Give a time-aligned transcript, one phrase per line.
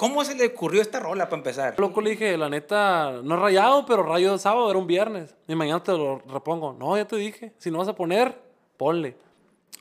[0.00, 1.74] ¿Cómo se le ocurrió esta rola para empezar?
[1.78, 5.36] Loco, le dije, la neta, no rayado, pero rayo de sábado era un viernes.
[5.46, 6.72] Y mañana te lo repongo.
[6.72, 8.34] No, ya te dije, si no vas a poner,
[8.78, 9.14] ponle.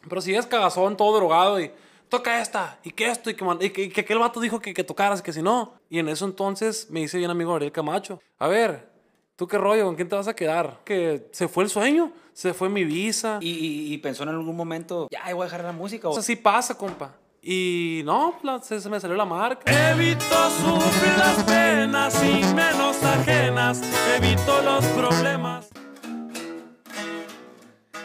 [0.09, 1.71] Pero si es cagazón, todo drogado y
[2.09, 4.73] toca esta, y que esto, y que, y que, y que aquel vato dijo que,
[4.73, 5.75] que tocaras, que si no.
[5.89, 8.89] Y en eso entonces me dice bien amigo Ariel Camacho, a ver,
[9.37, 9.85] ¿tú qué rollo?
[9.85, 10.81] ¿Con quién te vas a quedar?
[10.83, 13.39] Que se fue el sueño, se fue mi visa.
[13.41, 16.09] ¿Y, pensó en algún momento, ya, voy a dejar la música?
[16.09, 17.15] O sea, sí pasa, compa.
[17.41, 19.71] Y no, se, se me salió la marca.
[19.91, 23.81] Evito sufrir las penas y menos ajenas,
[24.15, 25.69] evito los problemas.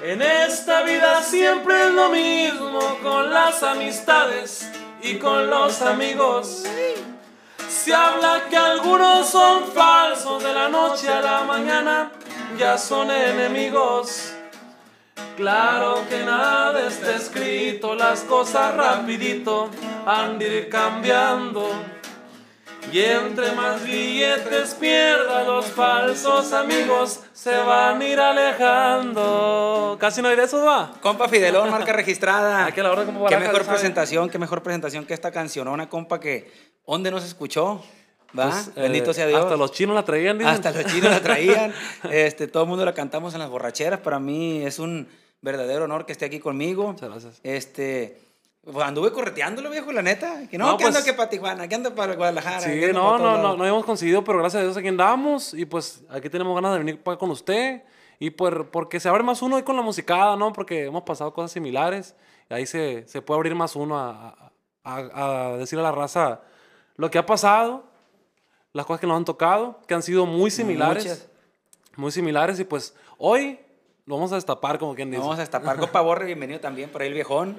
[0.02, 4.70] En esta vida siempre es lo mismo con las amistades
[5.02, 6.64] y con los amigos.
[7.68, 12.12] Se habla que algunos son falsos de la noche a la mañana,
[12.58, 14.33] ya son enemigos.
[15.36, 19.68] Claro que nada está escrito, las cosas rapidito
[20.06, 21.70] han de ir cambiando.
[22.92, 29.96] Y entre más billetes pierda, los falsos amigos se van a ir alejando.
[29.98, 30.92] Casi no hay de esos, va.
[31.00, 32.66] Compa Fidelón, marca registrada.
[32.66, 36.52] Ay, que la como Qué mejor presentación, qué mejor presentación que esta cancionona, compa, que
[36.86, 37.82] ¿dónde nos escuchó?
[38.38, 38.50] ¿Va?
[38.50, 39.42] Pues, eh, Bendito sea Dios.
[39.42, 40.52] Hasta los chinos la traían, dicen.
[40.54, 41.72] Hasta los chinos la traían.
[42.10, 44.00] Este, todo el mundo la cantamos en las borracheras.
[44.00, 45.08] Para mí es un
[45.40, 46.86] verdadero honor que esté aquí conmigo.
[46.88, 47.40] Muchas gracias.
[47.42, 48.18] Este,
[48.64, 50.48] pues, anduve correteándolo, viejo, la neta.
[50.50, 52.60] Que no, No, que ando pues- que para Tijuana, que ando para Guadalajara.
[52.60, 55.54] Sí, ando no, no, no, no habíamos conseguido, pero gracias a Dios aquí andamos.
[55.54, 57.82] Y pues aquí tenemos ganas de venir pa- con usted.
[58.18, 60.52] Y por, porque se abre más uno hoy con la musicada, ¿no?
[60.52, 62.14] Porque hemos pasado cosas similares.
[62.48, 64.34] Y ahí se, se puede abrir más uno a,
[64.84, 66.40] a, a- a decirle a la raza
[66.96, 67.84] lo que ha pasado,
[68.74, 71.04] las cosas que nos han tocado, que han sido muy similares.
[71.04, 71.26] Muchas.
[71.96, 72.58] Muy similares.
[72.58, 73.60] Y pues hoy
[74.04, 75.20] lo vamos a destapar, como quien dice.
[75.20, 77.56] Vamos a destapar Copa Borre, bienvenido también por ahí el viejón.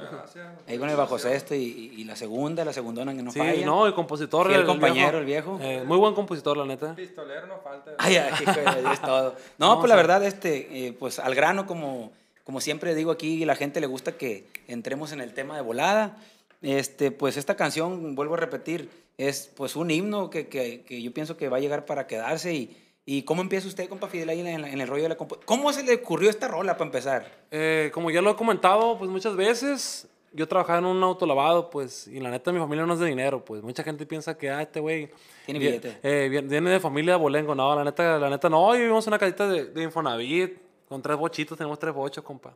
[0.68, 3.66] Ahí con el bajo sexto y, y- la segunda, la segundona que no Sí, falla.
[3.66, 4.48] no, el compositor.
[4.48, 5.58] Fiel compañero, el viejo.
[5.62, 6.94] Eh, muy buen compositor, la neta.
[6.96, 7.92] Pistolero no falta.
[7.98, 9.36] Ay, de Dios, todo.
[9.58, 12.12] No, pues la verdad, este, eh, pues al grano, como,
[12.44, 16.18] como siempre digo aquí, la gente le gusta que entremos en el tema de volada.
[16.66, 21.14] Este, pues esta canción, vuelvo a repetir, es pues un himno que, que, que yo
[21.14, 22.54] pienso que va a llegar para quedarse.
[22.54, 25.16] Y, y cómo empieza usted, compa Fidel, ahí en, la- en el rollo de la
[25.16, 27.32] ¿Cómo se le ocurrió esta rola para empezar?
[27.52, 32.08] Eh, como ya lo he comentado, pues muchas veces, yo trabajaba en un autolavado, pues,
[32.08, 34.62] y la neta mi familia no es de dinero, pues, mucha gente piensa que, ah,
[34.64, 35.12] este güey...
[35.46, 36.00] Tiene billete.
[36.02, 39.12] eh, vie- viene de familia de bolengo, no, la neta, la neta no, vivimos en
[39.12, 40.58] una casita de, de Infonavit,
[40.90, 42.56] con tres bochitos, tenemos tres bochos, compa.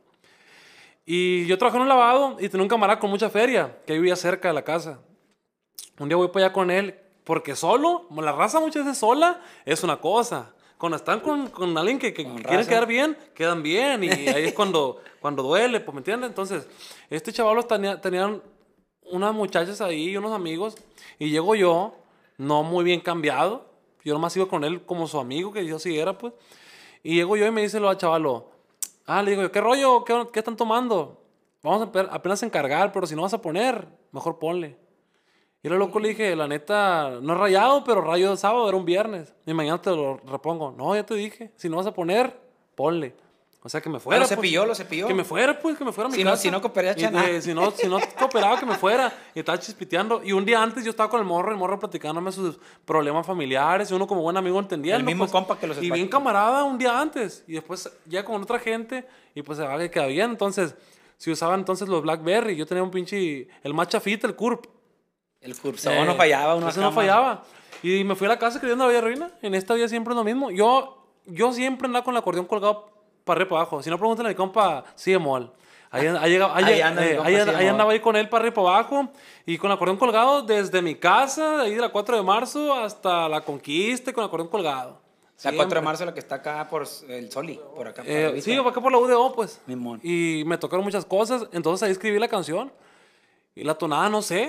[1.06, 4.16] Y yo trabajé en un lavado y tenía un camarada con mucha feria, que vivía
[4.16, 5.00] cerca de la casa.
[5.98, 9.82] Un día voy para allá con él, porque solo, la raza muchas veces sola, es
[9.82, 10.54] una cosa.
[10.78, 12.68] Cuando están con, con alguien que, que quieren raza.
[12.68, 14.02] quedar bien, quedan bien.
[14.04, 16.30] Y ahí es cuando, cuando duele, pues, ¿me entiendes?
[16.30, 16.66] Entonces,
[17.10, 18.42] este chaval tenía, tenían
[19.02, 20.76] unas muchachas ahí y unos amigos.
[21.18, 21.94] Y llego yo,
[22.38, 23.68] no muy bien cambiado.
[24.02, 26.32] Yo nomás iba con él como su amigo, que yo sí era, pues.
[27.02, 28.50] Y llego yo y me dice lo chavalo.
[29.12, 30.04] Ah, le digo, ¿qué rollo?
[30.04, 31.20] ¿Qué, qué están tomando?
[31.64, 34.78] Vamos a pe- apenas a encargar, pero si no vas a poner, mejor ponle.
[35.64, 38.76] Y era loco, le dije, la neta, no es rayado, pero rayo de sábado era
[38.76, 39.34] un viernes.
[39.46, 40.70] Y mañana te lo repongo.
[40.78, 42.38] No, ya te dije, si no vas a poner,
[42.76, 43.16] ponle.
[43.62, 44.20] O sea, que me fuera.
[44.20, 44.36] lo pues.
[44.38, 45.06] cepilló, lo cepilló.
[45.06, 46.42] Que me fuera, pues, que me fuera a mi Si no- casa.
[46.42, 49.12] si no cooperaba, Y, eh, si, no, si no cooperaba, que me fuera.
[49.34, 50.22] Y estaba chispiteando.
[50.24, 53.90] Y un día antes yo estaba con el morro, el morro platicándome sus problemas familiares.
[53.90, 54.96] Y uno como buen amigo entendía.
[54.96, 57.44] El mismo compa que los Y bien camarada un día antes.
[57.46, 59.06] Y después ya con otra gente.
[59.34, 60.30] Y pues se va que queda bien.
[60.30, 60.74] Entonces,
[61.18, 63.46] si usaban entonces los Blackberry, yo tenía un pinche.
[63.62, 64.64] El más chafita, el CURP.
[65.42, 67.44] El cursor Eh, no fallaba, uno acá no fallaba.
[67.82, 69.30] Y me fui a la casa creyendo la vida ruina.
[69.42, 70.50] En esta vida siempre es lo mismo.
[70.50, 72.90] Yo, yo siempre andaba con el acordeón colgado
[73.30, 73.82] para arriba y para abajo.
[73.82, 75.52] Si no, pregúntale a mi compa, sí, mol.
[75.92, 79.08] Ahí, andaba ahí con él para arriba y para abajo.
[79.46, 83.28] Y con el acordeón colgado desde mi casa, ahí de la 4 de marzo hasta
[83.28, 85.00] la conquista, con el acordeón colgado.
[85.44, 88.02] La 4 de marzo, la que está acá por el Soli, por acá.
[88.02, 89.60] por Eh, sí, acá por la UDO, pues.
[89.66, 90.00] Mimón.
[90.02, 91.46] Y me tocaron muchas cosas.
[91.52, 92.72] Entonces ahí escribí la canción.
[93.54, 94.48] Y la tonada, no sé,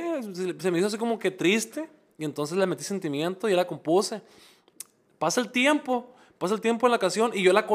[0.60, 1.88] se me hizo así como que triste.
[2.18, 4.22] Y entonces le metí sentimiento y la compuse.
[5.18, 6.08] Pasa el tiempo,
[6.42, 7.66] pasa el tiempo en la canción y yo la,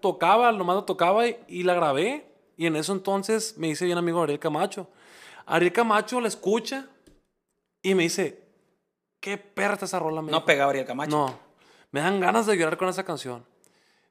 [0.00, 2.26] tocaba, nomás la tocaba y, y la grabé.
[2.56, 4.88] Y en eso entonces me dice bien amigo Ariel Camacho.
[5.46, 6.88] Ariel Camacho la escucha
[7.82, 8.42] y me dice,
[9.20, 10.20] qué perra está esa rola.
[10.20, 11.10] me No pegaba Ariel Camacho.
[11.16, 11.38] No,
[11.90, 13.44] me dan ganas de llorar con esa canción.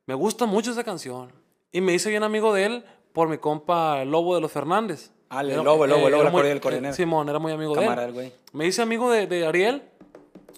[0.07, 1.31] Me gusta mucho esa canción.
[1.71, 5.11] Y me hice bien amigo de él por mi compa Lobo de los Fernández.
[5.29, 6.93] Ah, el Era- Lobo, el Lobo, el Lobo, la muy- del coronel.
[6.95, 8.13] Simón, era muy amigo de él.
[8.13, 8.33] güey.
[8.53, 9.83] Me hice amigo de, de Ariel.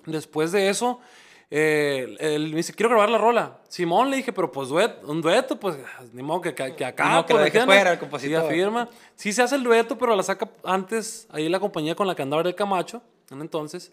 [0.06, 1.00] Después de eso,
[1.54, 3.60] eh, él me dice, quiero grabar la rola.
[3.68, 5.78] Simón le dije, pero pues duet- un dueto, pues
[6.14, 7.04] ni modo que, que, que acá.
[7.04, 8.42] Ni modo que pues, lo ¿me deje fuera el compositor.
[8.44, 8.90] Sí, afirma.
[9.16, 12.22] Sí se hace el dueto, pero la saca antes ahí la compañía con la que
[12.22, 13.92] andaba el Camacho, en entonces.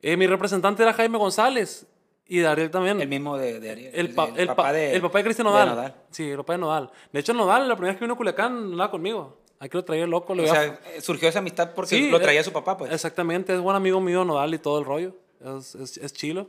[0.00, 1.86] Eh, mi representante era Jaime González
[2.28, 3.00] y de Ariel también.
[3.00, 3.90] El mismo de, de Ariel.
[3.94, 5.94] El, pa- el pa- el papá de Cristian de Nodal.
[6.10, 6.90] Sí, el papá de Nodal.
[7.12, 9.38] De hecho, Nodal, la primera vez que vino a Culiacán, andaba conmigo.
[9.58, 10.34] Aquí lo traía loco.
[10.34, 12.92] Lo O sea, eh, surgió esa amistad porque Sí, lo traía eh, su papá, pues.
[12.92, 15.14] Exactamente, es buen amigo mío Nodal y todo el rollo.
[15.46, 16.48] Es, es, es chilo.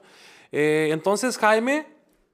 [0.51, 1.85] Eh, entonces Jaime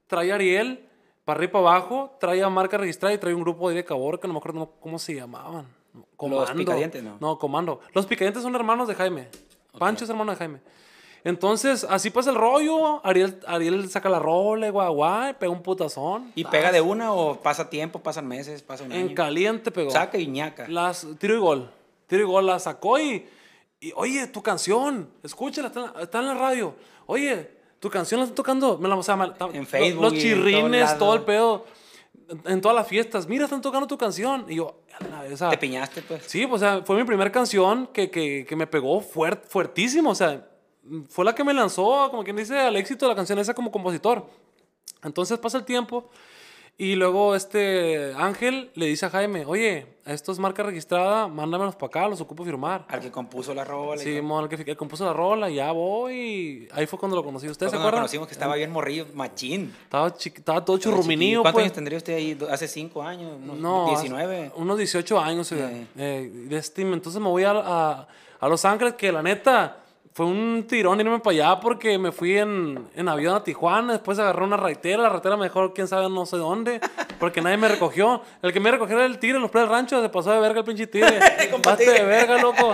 [0.06, 0.88] trae a Ariel
[1.24, 4.20] para arriba y para abajo, trae a marca registrada y trae un grupo de Cabor
[4.20, 5.66] que no me acuerdo cómo se llamaban.
[6.16, 6.54] Comando.
[6.54, 7.16] Picadientes, ¿no?
[7.20, 7.80] No, Comando.
[7.94, 9.28] Los Picadientes son hermanos de Jaime.
[9.78, 10.60] Pancho es hermano de Jaime.
[11.24, 13.04] Entonces, así pasa el rollo.
[13.06, 16.30] Ariel, Ariel saca la rola, guay, guay, pega un putazón.
[16.34, 19.14] ¿Y pega de una o pasa tiempo, pasan meses, pasa un En año?
[19.14, 19.90] caliente pegó.
[19.90, 20.68] Saca y ñaca.
[20.68, 21.70] Las, tiro y gol.
[22.06, 23.26] Tiro y gol la sacó y,
[23.88, 26.74] y, oye, tu canción, escúchala, está, en la- está en la radio.
[27.06, 27.50] Oye,
[27.80, 28.78] tu canción la están tocando.
[28.78, 31.64] Me la, o sea, me- ta- En Facebook Los en chirrines, todo el pedo.
[32.46, 33.28] En todas las fiestas.
[33.28, 34.46] Mira, están tocando tu canción.
[34.48, 36.24] Y yo, a la vez, o sea, Te piñaste, pues.
[36.26, 40.10] Sí, pues, o sea, fue mi primera canción que, que, que me pegó fuert, fuertísimo.
[40.10, 40.48] O sea,
[41.10, 43.70] fue la que me lanzó, como quien dice, al éxito de la canción esa como
[43.70, 44.26] compositor.
[45.02, 46.08] Entonces pasa el tiempo
[46.76, 51.86] y luego este Ángel le dice a Jaime, oye, esto es marca registrada, mándamelos para
[51.86, 52.84] acá, los ocupo firmar.
[52.88, 54.02] Al que compuso la rola.
[54.02, 56.68] Sí, mon, el que, compuso la rola, ya voy.
[56.72, 57.48] Ahí fue cuando lo conocí.
[57.48, 58.00] ¿Ustedes se acuerdan?
[58.00, 59.72] conocimos que estaba bien morrillo, machín.
[59.84, 61.42] Estaba, estaba todo chiquillo.
[61.42, 61.62] ¿Cuántos pues.
[61.62, 62.36] años tendría usted ahí?
[62.50, 63.38] ¿Hace cinco años?
[63.40, 64.46] ¿Unos No, 19.
[64.46, 65.46] hace unos 18 años.
[65.46, 65.56] Sí.
[65.96, 68.08] Eh, de este, entonces me voy a, a,
[68.40, 69.83] a Los Ángeles, que la neta
[70.16, 73.94] fue un tirón irme para allá porque me fui en, en avión a Tijuana.
[73.94, 75.02] Después agarré una raitera.
[75.02, 76.80] La raitera mejor, quién sabe, no sé dónde.
[77.18, 78.22] Porque nadie me recogió.
[78.40, 80.00] El que me recogió era el tigre, los del rancho.
[80.00, 81.18] Se pasó de verga el pinche tigre.
[81.64, 82.72] Bate de verga, loco.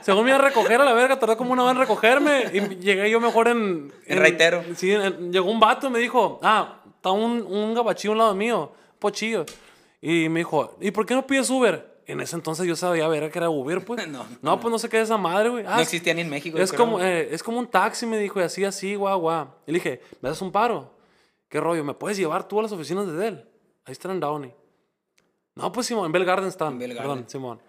[0.00, 2.44] Según me iba a recoger a la verga, tardó como una hora en recogerme.
[2.54, 3.92] Y llegué yo mejor en.
[4.06, 4.64] En raitero.
[4.74, 8.18] Sí, en- llegó un vato y me dijo, ah, está un, un gabachillo a un
[8.18, 9.44] lado mío, pochillo.
[10.00, 11.91] Y me dijo, ¿y por qué no pides Uber?
[12.06, 14.06] En ese entonces yo sabía ver que era Uber, pues.
[14.08, 15.64] No, no, pues no sé qué es esa madre, güey.
[15.66, 16.58] Ah, No es- existía ni en México.
[16.58, 19.48] Es como, eh, es como un taxi, me dijo, y así, así, guau, guau.
[19.66, 20.94] Y le dije, ¿me das un paro?
[21.48, 21.84] ¿Qué rollo?
[21.84, 23.48] ¿Me puedes llevar tú a las oficinas de Dell?
[23.84, 24.54] Ahí están en Downey.
[25.54, 26.72] No, pues Simón, en Bell Garden están.
[26.74, 27.28] En Bell Perdón, Garden.
[27.28, 27.60] Simón.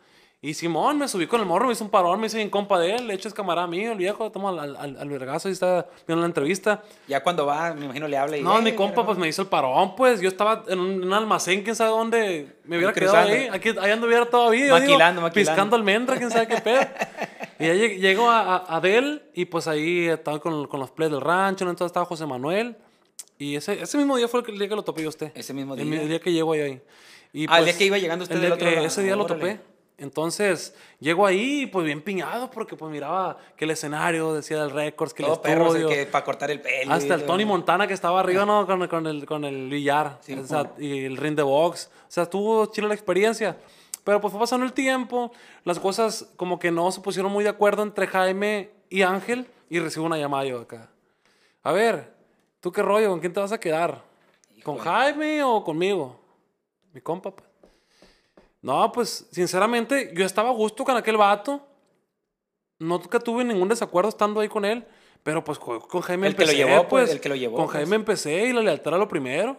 [0.46, 2.78] Y Simón me subí con el morro, me hizo un parón, me hice bien compa
[2.78, 3.08] de él.
[3.08, 4.30] De hecho, es camarada mío, el viejo.
[4.30, 6.84] Toma al, al, al vergazo y está viendo la entrevista.
[7.08, 8.42] Ya cuando va, me imagino le habla y.
[8.44, 10.20] No, "Eh, mi compa pues me hizo el parón, pues.
[10.20, 12.58] Yo estaba en un, un almacén, quién sabe dónde.
[12.66, 13.48] Me hubiera quedado ahí.
[13.54, 14.60] Aquí, ahí anduviera todavía.
[14.68, 15.52] yo digo, Maquilando, maquilando.
[15.52, 16.82] Piscando almendra, quién sabe qué pedo.
[17.60, 20.92] y ya lleg- llego a, a, a Del y pues ahí estaba con, con los
[20.92, 21.72] plays del rancho, ¿no?
[21.72, 22.76] entonces estaba José Manuel.
[23.40, 25.32] Y ese, ese mismo día fue el, el día que lo topé yo a usted.
[25.36, 26.02] Ese mismo El, día.
[26.02, 26.60] mi- día que llego ahí.
[26.60, 26.82] ahí.
[27.32, 28.88] Y, Ah, el día que iba llegando usted el del otro que- lado.
[28.88, 29.72] Ese día lo topé.
[29.98, 35.14] Entonces, llego ahí, pues bien piñado, porque pues miraba que el escenario decía del Records,
[35.14, 35.90] que Todo el perro, estudio.
[35.90, 36.92] que para cortar el pelo.
[36.94, 37.26] Hasta el.
[37.26, 38.66] Tony Montana que estaba arriba, ¿no?
[38.66, 40.18] Con, con el, con el billar.
[40.22, 41.90] Sí, o sea, y el ring de box.
[41.94, 43.58] O sea, estuvo chila la experiencia.
[44.04, 45.32] Pero pues fue pasando el tiempo.
[45.64, 49.48] Las cosas como que no se pusieron muy de acuerdo entre Jaime y Ángel.
[49.70, 50.90] Y recibo una llamada yo acá.
[51.62, 52.14] A ver,
[52.60, 53.10] ¿tú qué rollo?
[53.10, 54.04] ¿Con quién te vas a quedar?
[54.64, 56.20] ¿Con Jaime o conmigo?
[56.94, 57.53] Mi compa, pues.
[58.64, 61.62] No, pues, sinceramente, yo estaba a gusto con aquel vato.
[62.80, 64.88] Nunca tuve ningún desacuerdo estando ahí con él.
[65.22, 67.12] Pero pues con, con Jaime El que lo empecé, llevó, pues, pues.
[67.12, 67.78] el que lo llevó, Con pues.
[67.78, 69.58] Jaime empecé y la lealtad era lo primero.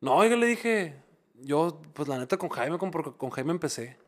[0.00, 1.02] No, oiga, le dije,
[1.34, 3.98] yo, pues la neta con Jaime, con, con Jaime empecé.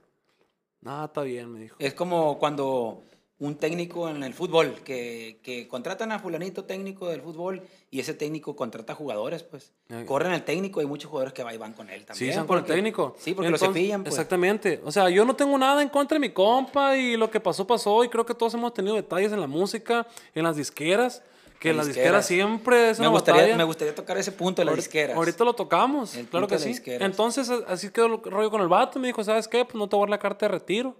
[0.80, 1.76] No, está bien, me dijo.
[1.78, 3.02] Es como cuando
[3.40, 8.12] un técnico en el fútbol, que, que contratan a fulanito técnico del fútbol y ese
[8.12, 9.72] técnico contrata jugadores, pues.
[9.90, 10.04] Ay.
[10.06, 12.32] Corren al técnico y hay muchos jugadores que van con él también.
[12.32, 13.14] Sí, son con el técnico.
[13.18, 14.14] Sí, porque Entonces, lo cepillan, pues.
[14.14, 14.80] Exactamente.
[14.84, 17.64] O sea, yo no tengo nada en contra de mi compa y lo que pasó,
[17.66, 18.02] pasó.
[18.02, 21.22] Y creo que todos hemos tenido detalles en la música, en las disqueras.
[21.60, 22.48] Que Las las disqueras, disqueras.
[22.48, 23.56] siempre es Me una gustaría, batalla.
[23.56, 25.16] me gustaría tocar ese punto de las Ahorita- disqueras.
[25.16, 26.72] Ahorita lo tocamos, El claro que sí.
[26.86, 29.00] Entonces, así quedó el rollo con el vato.
[29.00, 29.64] Me dijo, ¿sabes qué?
[29.64, 30.94] Pues no te voy a dar la carta de retiro.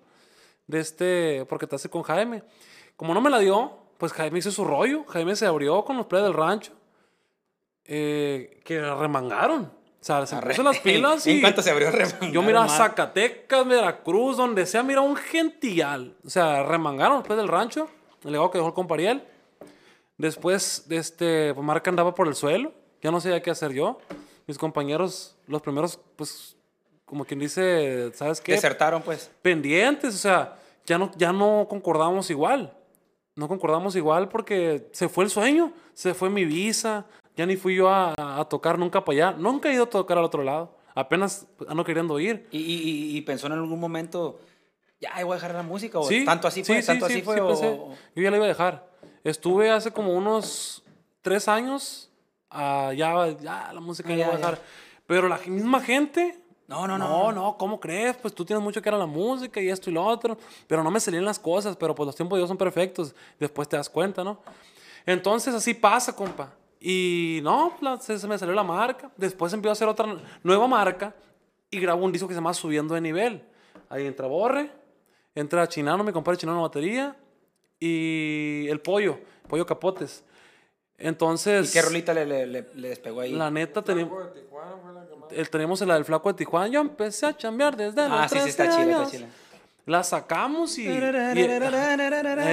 [0.68, 2.44] De este, porque te hace con Jaime.
[2.96, 5.04] Como no me la dio, pues Jaime hizo su rollo.
[5.08, 6.72] Jaime se abrió con los play del rancho.
[7.84, 9.72] eh, que remangaron.
[10.00, 11.32] O sea, se puso las pilas y...
[11.32, 12.76] En cuanto se abrió remangaron Yo más.
[12.76, 16.16] Zacatecas, Veracruz, donde sea, mira un gentillal.
[16.24, 17.88] O sea, remangaron después del rancho.
[18.24, 19.24] El legado que dejó el compariel.
[20.18, 22.74] Después, de este, pues Marca andaba por el suelo.
[23.00, 23.98] Ya no sabía qué hacer yo.
[24.46, 26.57] Mis compañeros, los primeros, pues,
[27.08, 28.52] como quien dice, ¿sabes qué?
[28.52, 29.30] Desertaron, pues.
[29.42, 32.74] Pendientes, o sea, ya no, ya no concordamos igual.
[33.34, 37.76] No concordamos igual porque se fue el sueño, se fue mi visa, ya ni fui
[37.76, 39.38] yo a, a tocar nunca para allá.
[39.38, 40.76] Nunca he ido a tocar al otro lado.
[40.94, 42.48] Apenas ando queriendo ir.
[42.50, 44.40] Y, y- y pensó en algún momento,
[45.00, 46.00] ya, voy a dejar la música.
[46.00, 47.40] O Sí, tanto así sí, fue, sí, tanto sí, así fue.
[47.40, 48.88] o- Yo ya la iba a dejar.
[49.22, 50.82] Estuve hace como unos
[51.22, 52.10] tres años,
[52.50, 54.46] ah, ya, ya la música Ah, ya la ya, voy a ya.
[54.50, 54.64] dejar.
[55.06, 56.36] Pero la misma gente
[56.68, 57.08] No, no, no.
[57.08, 58.16] No, no, ¿cómo crees?
[58.18, 60.36] Pues tú tienes mucho que era la música y esto y lo otro.
[60.66, 63.14] Pero no me salían las cosas, pero pues los tiempos de Dios son perfectos.
[63.40, 64.38] Después te das cuenta, ¿no?
[65.06, 66.52] Entonces así pasa, compa.
[66.78, 69.10] Y no, se me salió la marca.
[69.16, 71.14] Después empiezo a hacer otra nueva marca
[71.70, 73.42] y grabo un disco que se llama Subiendo de Nivel.
[73.88, 74.70] Ahí entra Borre,
[75.34, 77.16] entra Chinano, mi compadre Chinano Batería
[77.80, 80.22] y el Pollo, Pollo Capotes.
[80.98, 83.32] Entonces, ¿Y qué rolita le, le, le- le despegó ahí?
[83.32, 84.12] la neta, que más-
[85.30, 86.66] el, teníamos la del flaco de Tijuana.
[86.68, 89.26] Yo empecé a chambear desde los ah, sí, sí, 13 está chila, está chila.
[89.86, 90.98] La sacamos y, y-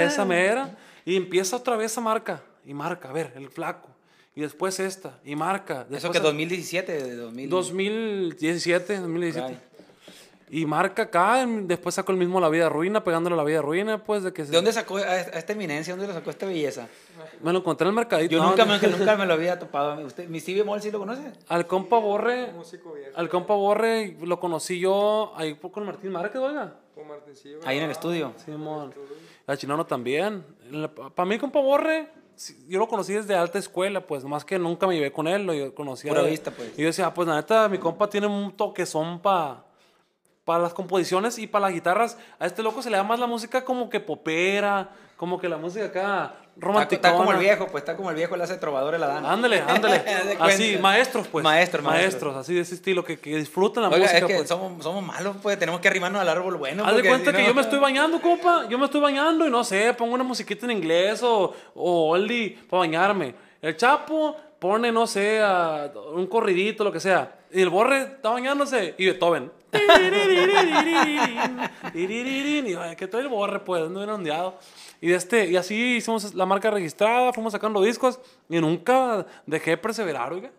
[0.03, 0.77] esa mera.
[1.05, 2.41] Y empieza otra vez esa marca.
[2.65, 3.89] Y marca, a ver, el flaco.
[4.35, 5.19] Y después esta.
[5.23, 5.81] Y marca.
[5.81, 7.49] Eso Después que a- 2017, de 2000.
[7.49, 9.47] 2017, 2017.
[9.47, 9.59] Ay.
[10.49, 11.43] Y marca acá.
[11.47, 14.45] Después sacó el mismo La Vida Ruina, pegándole a La Vida Ruina, pues de que
[14.45, 15.93] se- ¿De dónde sacó a esta eminencia?
[15.93, 16.87] ¿Dónde lo sacó esta belleza?
[17.41, 18.31] Me lo encontré en el mercadito.
[18.33, 19.99] Yo No, nunca, me, nunca me lo había topado.
[20.05, 21.31] ¿Usted, ¿Mi Stevie Ball sí lo conoce?
[21.47, 22.51] Al compa Borre.
[22.53, 23.11] músico viejo.
[23.15, 26.75] Al compa Borre lo conocí yo ahí con Martín Márquez, oiga.
[26.93, 27.59] Con Martincillo.
[27.65, 28.33] Ahí en el estudio.
[28.45, 28.93] Simón.
[29.47, 30.43] A Chinano también.
[31.15, 34.85] Para mí, compa Borre, sí, yo lo conocí desde alta escuela, pues, más que nunca
[34.87, 36.11] me llevé con él, lo conocía.
[36.11, 36.71] Pura de- vista, pues.
[36.77, 39.64] Y yo decía, pues, la neta, mi compa tiene un toquezón para
[40.45, 42.17] para las composiciones y para las guitarras.
[42.39, 45.57] A este loco se le da más la música como que popera, como que la
[45.57, 47.07] música acá Está, romántica.
[47.09, 49.25] está como el viejo, pues está como el viejo, le hace trovador la dan.
[49.25, 50.03] Ándale, ándale.
[50.39, 51.43] Así, maestros, pues.
[51.43, 52.33] Maestros, maestros.
[52.33, 52.35] maestros.
[52.37, 54.19] así de ese estilo, que, que disfruten la Oiga, música.
[54.19, 54.47] es que pues.
[54.47, 56.85] somos, somos malos, pues tenemos que arrimarnos al árbol bueno.
[56.85, 58.67] Haz de cuenta si que no- yo me estoy bañando, compa.
[58.69, 62.57] Yo me estoy bañando y no sé, pongo una musiquita en inglés o, o oldie
[62.69, 63.35] para bañarme.
[63.61, 67.35] El Chapo pone, no sé, a- un corridito, lo que sea.
[67.51, 69.51] Y el Borre está bañándose y Beethoven.
[71.93, 74.57] Y que todo el Borre, pues, ando bien ondeado.
[75.01, 79.77] Y, este, y así hicimos la marca registrada, fuimos sacando discos y nunca dejé de
[79.77, 80.51] perseverar, oiga.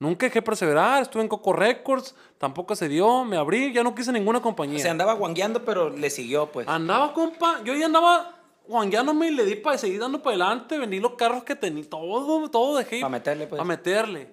[0.00, 3.94] Nunca dejé de perseverar, estuve en Coco Records, tampoco se dio, me abrí, ya no
[3.94, 4.78] quise ninguna compañía.
[4.78, 6.68] Se andaba guangueando, pero le siguió, pues.
[6.68, 8.36] Andaba, compa, yo ya andaba
[8.68, 12.48] guangueándome y le di para seguir dando para adelante, vendí los carros que tenía, todo,
[12.48, 13.00] todo dejé.
[13.00, 13.58] Pa' meterle, pues.
[13.58, 14.28] Para meterle.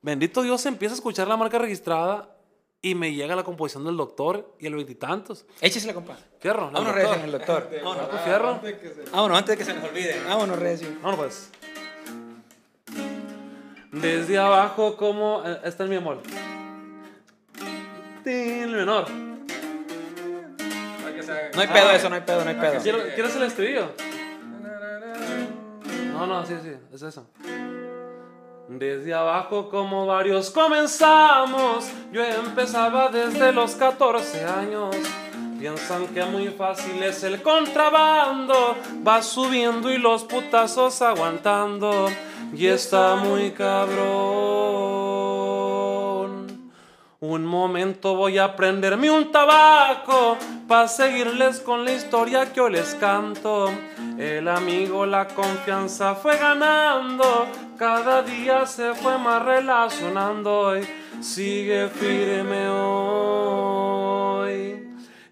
[0.00, 2.35] Bendito Dios, se empieza a escuchar la marca registrada
[2.88, 5.44] y me llega la composición del doctor y el veintitantos.
[5.60, 6.16] Échesela, compa.
[6.38, 6.94] Fierro, Vámonos.
[6.94, 7.68] Recio, el doctor.
[7.82, 8.48] Vámonos, pues, fierro.
[8.50, 10.22] Antes que se- Vámonos, antes de que se nos olvide.
[10.24, 10.88] Vámonos, Recio.
[11.02, 11.50] Vámonos, pues.
[13.90, 15.42] Desde abajo, como.
[15.44, 16.22] eh, Está en mi amor.
[18.22, 19.10] Tin, menor.
[19.10, 19.36] No
[21.60, 21.96] hay pedo Ah.
[21.96, 22.80] eso, no hay pedo, no hay pedo.
[22.82, 23.90] ¿Quiero- ¿Quieres el estribillo?
[26.12, 27.26] No, no, sí, sí, es eso.
[28.68, 34.96] Desde abajo como varios comenzamos, yo empezaba desde los 14 años.
[35.56, 42.08] Piensan que muy fácil es el contrabando, va subiendo y los putazos aguantando.
[42.56, 43.96] Y está muy cabrón.
[47.20, 52.96] Un momento voy a prenderme un tabaco para seguirles con la historia que hoy les
[52.96, 53.70] canto.
[54.18, 57.46] El amigo la confianza fue ganando,
[57.78, 60.88] cada día se fue más relacionando y
[61.22, 63.76] sigue firme hoy.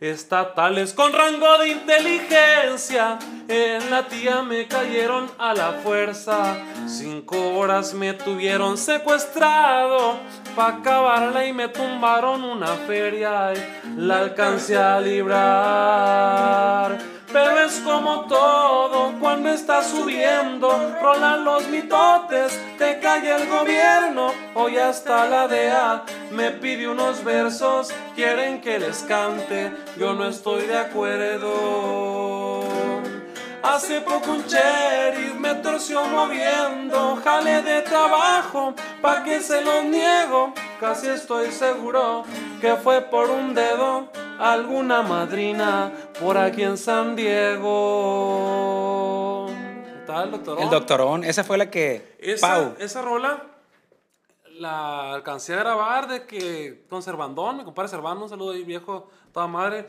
[0.00, 6.58] Estatales con rango de inteligencia, en la tía me cayeron a la fuerza.
[6.86, 10.18] Cinco horas me tuvieron secuestrado,
[10.54, 13.56] pa' acabarla y me tumbaron una feria y
[13.96, 16.98] la alcancé a librar.
[17.34, 20.70] Pero es como todo cuando está subiendo,
[21.02, 27.92] rolan los mitotes, te cae el gobierno, hoy hasta la DEA me pide unos versos,
[28.14, 32.22] quieren que les cante, yo no estoy de acuerdo.
[33.64, 40.52] Hace poco un sheriff me torció moviendo, jale de trabajo, pa' que se lo niego,
[40.78, 42.24] casi estoy seguro
[42.60, 45.90] que fue por un dedo alguna madrina
[46.20, 47.76] por aquí en San Diego.
[50.00, 50.60] ¿Está el doctor?
[50.60, 52.16] El doctorón, esa fue la que.
[52.18, 52.74] Esa, Pau.
[52.78, 53.44] esa rola
[54.58, 59.08] la alcancé a grabar de que con Cervandón, mi compadre Cervando, un saludo ahí viejo,
[59.32, 59.86] toda madre.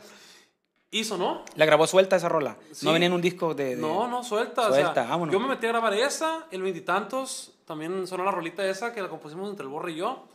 [0.90, 1.44] Hizo, ¿no?
[1.56, 2.56] La grabó suelta esa rola.
[2.72, 2.86] Sí.
[2.86, 3.74] No venía en un disco de.
[3.74, 4.68] de- No, no, suelta.
[4.68, 5.32] o Suelta, sea, vámonos.
[5.32, 9.08] Yo me metí a grabar esa, el veintitantos, también sonó la rolita esa que la
[9.08, 10.28] compusimos entre el Borre y yo.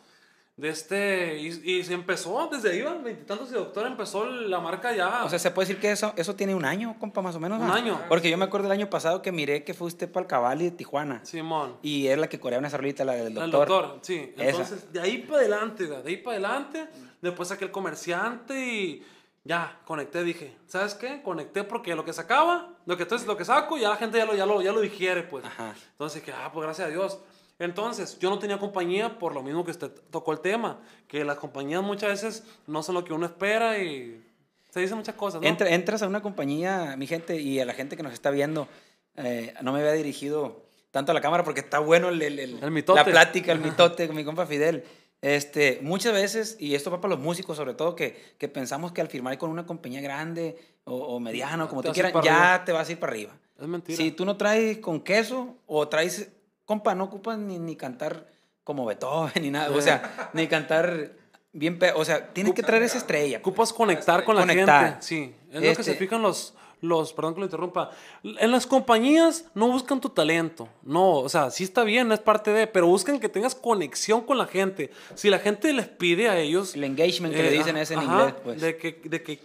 [0.58, 4.94] De este, y, y se empezó desde ahí, el veintitantos y doctor empezó la marca
[4.94, 5.24] ya.
[5.24, 7.60] O sea, se puede decir que eso, eso tiene un año, compa, más o menos.
[7.60, 7.74] Un ¿no?
[7.74, 8.00] año.
[8.10, 10.62] Porque yo me acuerdo el año pasado que miré que fue usted para el Cabal
[10.62, 11.26] y de Tijuana.
[11.26, 11.78] Simón.
[11.82, 13.68] Y era la que coreaba esa rolita, la del El doctor.
[13.68, 14.34] doctor, sí.
[14.38, 14.50] Esa.
[14.50, 16.88] Entonces, de ahí para adelante, de ahí para adelante.
[17.22, 19.04] Después saqué el comerciante y
[19.44, 21.22] ya, conecté, dije, ¿sabes qué?
[21.24, 24.26] Conecté porque lo que sacaba, lo que, entonces, lo que saco, ya la gente ya
[24.26, 25.44] lo, ya lo, ya lo digiere, pues.
[25.46, 25.74] Ajá.
[25.94, 27.20] Entonces dije, ah, pues gracias a Dios.
[27.60, 31.38] Entonces, yo no tenía compañía por lo mismo que usted tocó el tema, que las
[31.38, 34.24] compañías muchas veces no son lo que uno espera y
[34.72, 35.48] se dicen muchas cosas, ¿no?
[35.48, 38.68] Entra- entras a una compañía, mi gente, y a la gente que nos está viendo,
[39.16, 42.60] eh, no me había dirigido tanto a la cámara porque está bueno el, el- el-
[42.96, 44.84] la plática, el mitote con mi compa Fidel.
[45.22, 49.02] Este, muchas veces, y esto va para los músicos sobre todo, que, que pensamos que
[49.02, 52.66] al firmar con una compañía grande o, o mediano, como tú quieras, ya arriba.
[52.66, 53.32] te vas a ir para arriba.
[53.60, 53.96] Es mentira.
[53.98, 56.32] Si tú no traes con queso o traes,
[56.66, 58.28] compa, no ocupas ni, ni cantar
[58.64, 61.12] como Beethoven ni nada, o sea, ni cantar
[61.54, 63.40] bien, o sea, tienes que traer esa estrella.
[63.44, 63.52] pues.
[63.54, 64.86] Ocupas conectar con la Conectar.
[64.86, 65.02] gente.
[65.06, 67.92] Sí, es lo que Este- se fijan los, los, perdón que lo interrumpa.
[68.24, 70.68] En las compañías no buscan tu talento.
[70.84, 74.38] No, o sea, sí está bien, es parte de, pero buscan que tengas conexión con
[74.38, 74.92] la gente.
[75.16, 76.76] Si la gente les pide a ellos.
[76.76, 78.62] El engagement que le eh, dicen es en ajá, inglés, pues.
[78.62, 79.40] De que, de que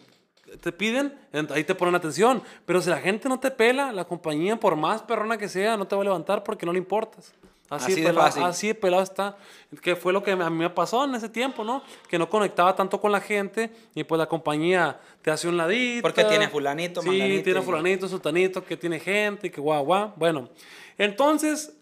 [0.60, 2.42] te piden, en- ahí te ponen atención.
[2.64, 5.86] Pero si la gente no te pela, la compañía, por más perrona que sea, no
[5.86, 7.34] te va a levantar porque no le importas.
[7.68, 8.42] Así, Así de pelado, fácil.
[8.44, 9.36] así de pelado está.
[9.82, 11.82] Que fue lo que a mí me pasó en ese tiempo, ¿no?
[12.08, 16.02] Que no conectaba tanto con la gente y pues la compañía te hace un ladito.
[16.02, 20.12] Porque tiene fulanito, Sí, manganito tiene y- fulanito, sultanito, que tiene gente, que guau, guau.
[20.16, 20.48] Bueno,
[20.96, 21.76] entonces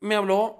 [0.00, 0.58] me habló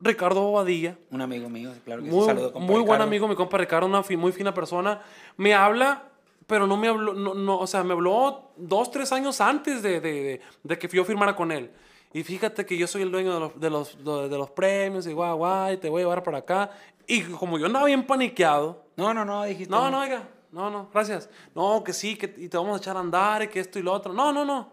[0.00, 3.86] Ricardo Bobadilla, Un amigo mío, claro que muy, Saludo, muy buen amigo, mi compa Ricardo,
[3.86, 5.00] una fi- muy fina persona.
[5.38, 6.02] Me habla,
[6.46, 10.00] pero no me habló, no, no, o sea, me habló dos, tres años antes de,
[10.00, 11.70] de, de- de que yo firmara con él.
[12.14, 15.12] Y fíjate que yo soy el dueño de los, de los, de, los premios y
[15.12, 16.70] guau, guau, y te voy a llevar para acá.
[17.06, 19.68] Y como yo andaba bien paniqueado, No, no, no, dijiste.
[19.70, 21.28] no, no, oiga, no, no, gracias.
[21.54, 23.82] No, que sí, que y te vamos a echar a andar y que esto y
[23.82, 24.12] lo otro.
[24.12, 24.70] No, no, no.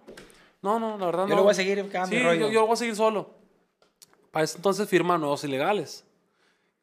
[0.61, 1.35] No, no, la verdad Yo no.
[1.37, 2.39] lo voy a seguir Sí, rollo.
[2.41, 3.31] yo, yo lo voy a seguir solo.
[4.29, 6.05] Para ese entonces firma nuevos ilegales.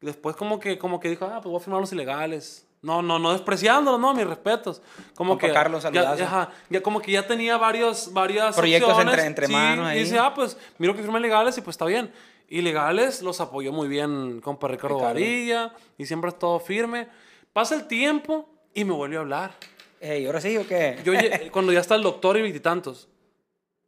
[0.00, 2.66] Después como que, como que dijo, ah, pues voy a firmar los ilegales.
[2.80, 4.80] No, no, no despreciándolos, no, mis respetos.
[5.14, 9.14] Como Compa que Carlos, ya, ajá, ya como que ya tenía varios, varias Proyectos opciones.
[9.14, 9.98] entre- entre Sí, manos ahí.
[9.98, 12.12] Y dice, ah, pues miro que firma ilegales y pues está bien.
[12.48, 15.14] Ilegales los apoyó muy bien compa Ricardo Ricardo.
[15.14, 17.08] Varilla y siempre es todo firme.
[17.52, 19.52] Pasa el tiempo y me vuelve a hablar.
[20.00, 20.98] Ey, ¿ahora sí o qué?
[21.04, 21.12] Yo
[21.52, 23.08] cuando ya está el doctor y veintitantos,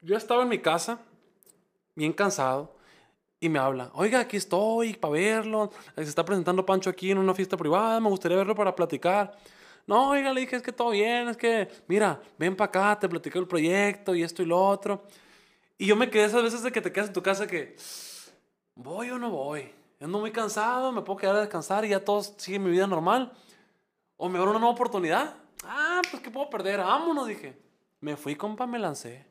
[0.00, 0.99] yo estaba en mi casa,
[1.94, 2.75] bien cansado,
[3.40, 7.34] y me habla, oiga, aquí estoy para verlo, se está presentando Pancho aquí en una
[7.34, 9.34] fiesta privada, me gustaría verlo para platicar.
[9.86, 13.08] No, oiga, le dije, es que todo bien, es que, mira, ven para acá, te
[13.08, 15.02] platico el proyecto y esto y lo otro.
[15.78, 17.76] Y yo me quedé esas veces de que te quedas en tu casa que,
[18.75, 22.23] voy o no voy, ando muy cansado, me puedo quedar a descansar y ya todo
[22.23, 23.32] sigue mi vida normal.
[24.19, 25.34] O me abre una nueva oportunidad.
[25.65, 26.80] Ah, pues ¿qué puedo perder?
[26.80, 27.58] Vámonos, dije.
[28.00, 29.25] Me fui, compa, me lancé.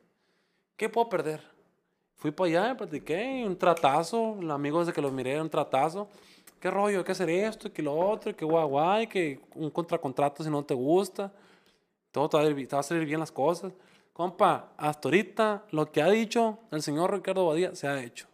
[0.76, 1.59] ¿Qué puedo perder?
[2.20, 6.06] Fui para allá, platiqué, un tratazo, el amigo desde que los miré, un tratazo.
[6.60, 7.02] ¿Qué rollo?
[7.02, 10.50] Que hacer esto, y que lo otro, y que guay, guay, que un contracontrato si
[10.50, 11.32] no te gusta.
[12.12, 13.72] Todo te va, a ir, te va a salir bien las cosas.
[14.12, 18.26] Compa, hasta ahorita lo que ha dicho el señor Ricardo Badía se ha hecho.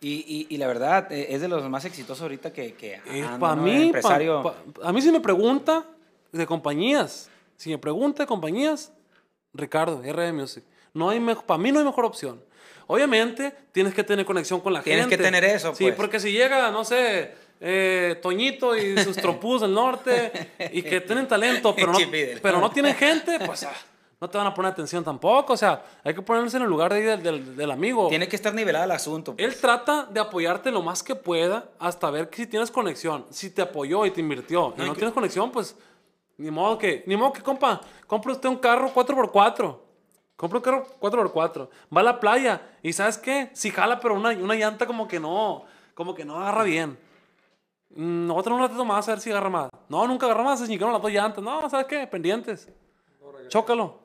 [0.00, 3.26] Y, y, y la verdad, eh, es de los más exitosos ahorita que, que Es
[3.26, 3.62] anda, ¿no?
[3.62, 4.42] mí, Empresario.
[4.42, 5.84] pa- pa- a mí si me pregunta
[6.30, 8.92] de compañías, si me pregunta de compañías,
[9.54, 10.64] Ricardo, RD Music.
[10.94, 12.40] No hay para mí no hay mejor opción.
[12.86, 15.16] Obviamente tienes que tener conexión con la Tienes gente.
[15.16, 15.94] que tener eso, Sí, pues.
[15.96, 21.26] porque si llega, no sé, eh, Toñito y sus trompús del norte y que tienen
[21.28, 21.98] talento, pero no,
[22.42, 23.72] pero no tienen gente, pues ah,
[24.20, 25.52] no te van a poner atención tampoco.
[25.52, 28.08] O sea, hay que ponerse en el lugar de ahí del, del- del amigo.
[28.08, 29.34] Tiene que estar nivelado el asunto.
[29.34, 29.44] pues.
[29.52, 33.26] Él trata de apoyarte lo más que pueda hasta ver que si tienes conexión.
[33.30, 35.74] Si te apoyó y te invirtió y No, y no que- tienes conexión, pues
[36.38, 39.76] ni modo que, ni modo que, compa, compre usted un carro 4x4.
[40.42, 41.68] Compra un carro 4x4.
[41.96, 43.50] Va a la playa y ¿sabes qué?
[43.52, 46.98] Si jala, pero una, una llanta como que no, como que no agarra bien.
[47.94, 49.70] Mm, No, voy a tener un ratito más a ver si agarra más.
[49.88, 51.44] No, nunca agarra más, se chingaron las dos llantas.
[51.44, 52.08] No, ¿sabes qué?
[52.08, 52.68] Pendientes.
[53.50, 54.00] Chócalo.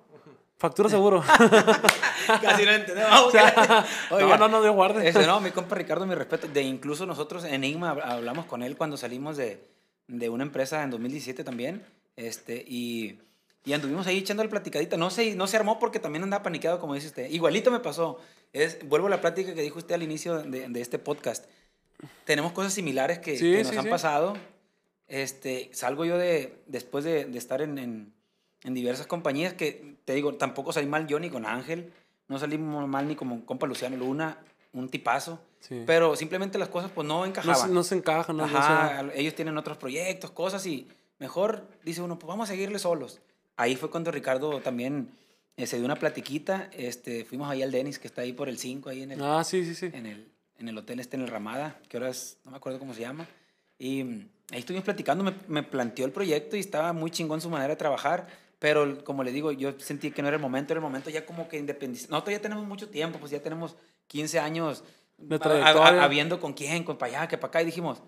[0.59, 1.23] Factura seguro.
[2.41, 3.19] Casi no entendemos.
[3.27, 5.07] O sea, no, no, no, Dios guarde.
[5.07, 6.47] Este, no, mi compa Ricardo, mi respeto.
[6.47, 9.67] De incluso nosotros en Enigma hab- hablamos con él cuando salimos de,
[10.07, 11.83] de una empresa en 2017 también.
[12.15, 13.19] Este, y,
[13.67, 14.97] y anduvimos ahí echando la platicadita.
[14.97, 17.29] No se, no se armó porque también andaba paniqueado, como dice usted.
[17.29, 18.19] Igualito me pasó.
[18.53, 21.45] Es, vuelvo a la plática que dijo usted al inicio de, de este podcast.
[22.25, 23.89] Tenemos cosas similares que, Sí, que nos sí, han sí.
[23.89, 24.37] pasado.
[25.07, 28.13] Este, salgo yo de, después de, de estar en, en,
[28.63, 31.93] en diversas compañías que, te digo, tampoco salí mal yo ni con Ángel,
[32.27, 34.37] no salí mal ni como compa Luciano Luna,
[34.73, 35.39] un tipazo,
[35.85, 37.69] pero simplemente las cosas pues no No, encajaban.
[37.69, 40.87] se- no se encaja, no, no se- Ajá, ellos tienen otros proyectos, cosas y
[41.19, 43.21] mejor dice uno, pues vamos a seguirle solos.
[43.57, 45.09] Ahí fue cuando Ricardo también
[45.57, 48.57] eh, se dio una platiquita, este, fuimos ahí al Denis que está ahí por el
[48.57, 49.89] 5, ahí en el, Ah, sí, sí, sí.
[49.91, 50.27] en el,
[50.59, 53.01] en el hotel este en el Ramada, que ahora es, no me acuerdo cómo se
[53.01, 53.27] llama.
[53.79, 57.49] Y mm, ahí estuvimos platicando, me, me planteó el proyecto y estaba muy chingón su
[57.49, 58.27] manera de trabajar,
[58.59, 61.25] pero como le digo, yo sentí que no era el momento, era el momento ya
[61.25, 62.11] como que independizar.
[62.11, 63.75] Nosotros ya tenemos mucho tiempo, pues ya tenemos
[64.07, 64.83] 15 años
[66.01, 68.01] habiendo con quién, con para allá, que para acá, y dijimos,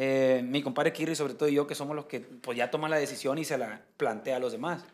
[0.00, 2.98] eh, mi compadre Kirri, sobre todo yo, que somos los que pues ya toman la
[2.98, 4.84] decisión y se la plantea a los demás.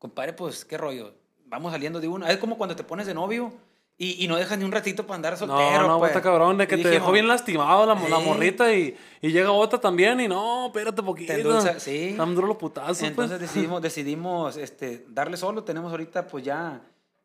[0.00, 1.14] Compadre, pues, ¿qué rollo?
[1.46, 2.26] Vamos saliendo de uno.
[2.26, 3.52] Es como cuando te pones de novio
[3.96, 5.82] y, y no dejas ni un ratito para andar soltero.
[5.82, 6.10] No, no, pues.
[6.10, 9.30] está cabrón, de que Y te dijimos, dejó bien lastimado la, la morrita y, y
[9.30, 11.32] llega otra también y no, espérate poquito.
[11.32, 12.14] Te endulza, sí.
[12.14, 13.40] Duros los putazos, Entonces pues.
[13.52, 15.62] decidimos, decidimos este, darle solo.
[15.62, 16.80] Tenemos ahorita, pues ya,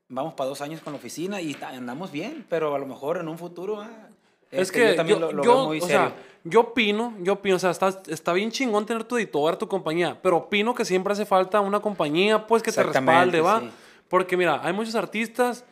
[0.08, 3.28] vamos para dos años con la oficina y andamos bien, pero a lo mejor en
[3.28, 3.82] un futuro.
[3.82, 4.10] ah,
[4.52, 5.98] Es este, que yo también yo, lo, lo yo, veo muy o serio.
[5.98, 9.68] sea, yo opino, yo opino, o sea, está, está bien chingón tener tu editor, tu
[9.68, 13.62] compañía, pero opino que siempre hace falta una compañía, pues, que te respalde, ¿va?
[13.62, 13.70] sí.
[14.08, 15.66] Porque, mira, hay muchos artistas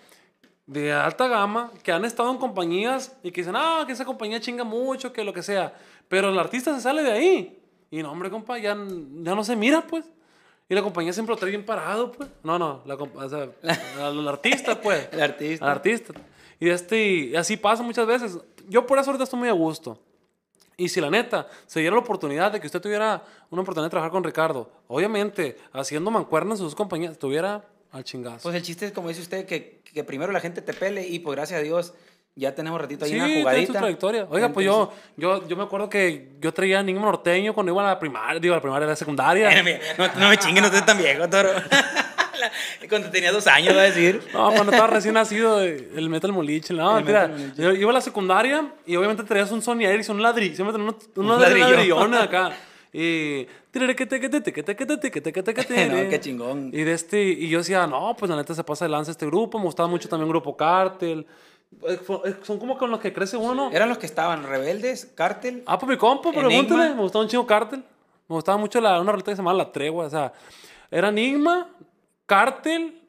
[0.65, 4.39] de alta gama que han estado en compañías y que dicen, ah, que esa compañía
[4.39, 5.75] chinga mucho, que lo que sea,
[6.07, 7.59] pero el artista se sale de ahí.
[7.91, 10.05] Y no, hombre, compa, ya, ya no se mira, pues.
[10.67, 12.29] Y la compañía siempre lo trae bien parado, pues.
[12.41, 13.49] No, no, la, o sea,
[13.99, 15.09] al, al artista, pues.
[15.11, 15.65] El artista.
[15.65, 16.13] Al artista.
[16.59, 18.39] Y, este, y así pasa muchas veces.
[18.67, 19.99] Yo por eso ahorita estoy muy a gusto.
[20.75, 23.91] Y si la neta se diera la oportunidad de que usted tuviera una oportunidad de
[23.91, 28.39] trabajar con Ricardo, obviamente haciendo mancuernas en sus compañías, estuviera al chingazo.
[28.41, 31.19] Pues el chiste es, como dice usted, que, que primero la gente te pele y
[31.19, 31.93] pues gracias a Dios
[32.35, 33.79] ya tenemos ratito ahí sí, una jugadita.
[33.79, 34.27] trayectoria.
[34.29, 37.93] Oiga, pues yo, yo, yo me acuerdo que yo traía Enigma Norteño cuando iba a
[37.93, 39.51] la primaria, digo, a la primaria, a la secundaria.
[39.97, 41.49] No, no me chingue, no estoy tan viejo, toro.
[42.89, 44.21] Cuando tenía dos años, va a decir.
[44.33, 46.73] No, cuando estaba recién nacido, eh, el Metal Moliche.
[46.73, 47.05] No, El.
[47.05, 47.61] Metal Moliche.
[47.61, 50.55] Yo iba a la secundaria y obviamente traías un Sony Ericsson, un ladrillo.
[50.55, 51.69] Siempre tenía unos, unos Un ladrillo.
[51.69, 52.51] ladrillones acá.
[52.95, 53.47] Y.
[53.73, 53.87] No,
[56.09, 56.69] qué chingón.
[56.71, 59.25] Y, de este, y yo decía, no, pues la neta se pasa de lanza este
[59.25, 59.57] grupo.
[59.57, 61.25] Me gustaba mucho también Grupo Cártel.
[62.43, 63.71] Son como con los que crece uno, ¿no?
[63.71, 65.63] Eran los que estaban rebeldes, cártel.
[65.65, 66.93] Ah, pues mi compa, pregúntale.
[66.93, 67.79] Me gustaba un chingo Cártel.
[68.27, 70.05] Me gustaba mucho la, una rolita que se llamaba La Tregua.
[70.05, 70.31] O sea,
[70.91, 71.67] era Enigma,
[72.25, 73.01] Cártel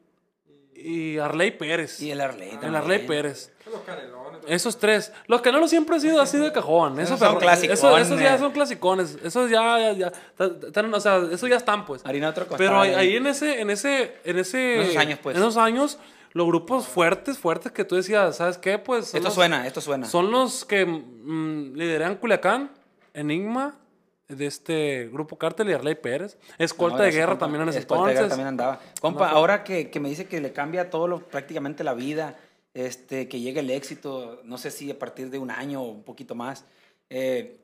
[0.75, 2.01] y Arley Pérez.
[2.01, 2.49] Y el Arley.
[2.49, 2.75] El también.
[2.75, 3.51] Arley Pérez.
[3.71, 4.41] Los canelones.
[4.47, 5.11] Esos tres.
[5.27, 6.99] Los canelos siempre han sido así de cajón.
[6.99, 7.79] Esos, son clasicones.
[7.79, 9.17] Esos, esos ya son clasicones.
[9.23, 10.11] Esos ya, ya, ya.
[10.37, 12.05] ta- o sea, esos ya están, pues.
[12.05, 12.57] Harina otro costal.
[12.67, 14.75] Pero ahí, ahí en ese, en ese, en ese.
[14.75, 15.35] En esos años, pues.
[15.35, 15.97] En esos años,
[16.33, 18.77] los grupos fuertes, fuertes que tú decías, ¿sabes qué?
[18.77, 19.05] Pues.
[19.15, 20.05] Esto los- suena, esto suena.
[20.05, 22.69] Son los que mm, lideran Culiacán,
[23.15, 23.79] Enigma,
[24.27, 26.37] de este grupo Cártel y Arley Pérez.
[26.57, 28.29] Escolta No, de guerra compa- también en ese Escolta de guerra entonces.
[28.29, 28.79] también andaba.
[28.99, 32.35] Compa, ahora que, que me dice que le cambia todo lo, prácticamente la vida,
[32.73, 36.03] este, que llegue el éxito, no sé si a partir de un año o un
[36.03, 36.65] poquito más,
[37.09, 37.57] eh,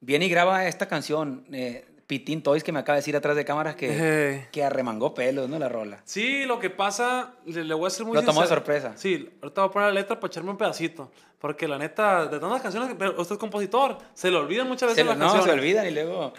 [0.00, 3.44] viene y graba esta canción, eh, Pitín Toys, que me acaba de decir atrás de
[3.44, 4.48] cámaras que, Eh.
[4.50, 5.58] que arremangó pelos, ¿no?
[5.58, 6.00] La rola.
[6.06, 8.94] Sí, lo que pasa, le, le voy a ser muy Lo tomó de sorpresa.
[8.96, 11.12] Sí, ahorita voy a poner la letra para echarme un pedacito.
[11.38, 14.90] Porque la neta, de tantas canciones, que- pero usted es compositor, se le olvidan muchas
[14.90, 15.60] Se, veces le- las no, se canciones.
[15.62, 16.32] olvidan y luego,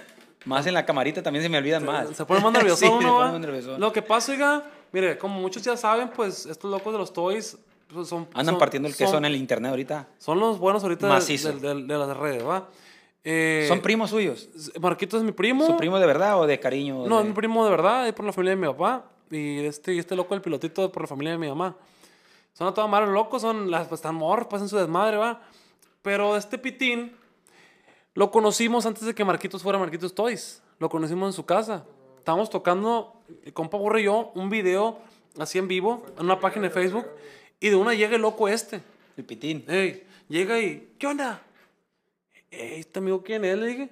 [0.46, 2.10] más en la camarita también se me olvidan más.
[2.18, 3.32] Se pone más nervioso Sí, se uno, pone ¿va?
[3.32, 3.78] más nervioso.
[3.78, 7.60] Lo que pasa, oiga, mire, como muchos ya saben, pues estos locos de los toys
[7.94, 8.28] pues, son...
[8.34, 10.08] Andan son- partiendo el queso son- en el internet ahorita.
[10.18, 12.68] Son los buenos ahorita de, de- de- de las redes, ¿va?
[13.32, 14.50] Eh, ¿Son primos suyos?
[14.82, 15.64] Marquito es mi primo.
[15.68, 17.06] ¿Su primo de verdad o de cariño?
[17.06, 19.06] No, de- es mi primo de verdad, es por la familia de mi papá.
[19.30, 21.76] Y este, este loco, el pilotito, es por la familia de mi mamá.
[22.54, 25.42] Son a toda madre locos, son las, pues, están morros, pasan su desmadre, va.
[26.02, 27.16] Pero este pitín
[28.16, 30.64] lo conocimos antes de que Marquitos fuera Marquitos Toys.
[30.80, 31.86] Lo conocimos en su casa.
[32.18, 34.98] Estábamos tocando, el compa Burro y yo, un video
[35.38, 37.06] así en vivo, en una página de Facebook.
[37.60, 38.82] Y de una llega el loco este.
[39.18, 39.64] El Pitín.
[39.68, 41.42] Ey, llega y, ¿qué onda?
[42.52, 43.58] ¿Este amigo quién es?
[43.58, 43.90] Le dije.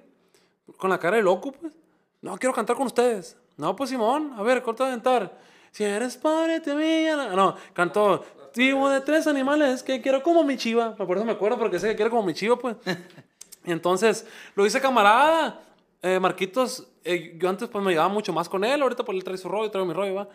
[0.76, 1.72] Con la cara de loco, pues.
[2.20, 3.36] No, quiero cantar con ustedes.
[3.56, 5.38] No, pues Simón, a ver, corta de cantar.
[5.70, 7.30] Si eres padre, te mía.
[7.34, 8.24] No, cantó.
[8.54, 10.96] Vivo de tres animales que quiero como mi chiva.
[10.96, 12.76] Por eso me acuerdo, porque sé que quiero como mi chiva, pues.
[13.64, 15.62] Y entonces, lo hice camarada.
[16.02, 18.82] Eh, Marquitos, eh, yo antes pues me llevaba mucho más con él.
[18.82, 20.28] Ahorita pues él trae su rollo, traigo mi rollo, va.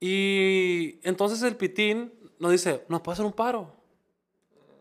[0.00, 3.72] Y entonces el pitín nos dice, ¿nos puede hacer un paro?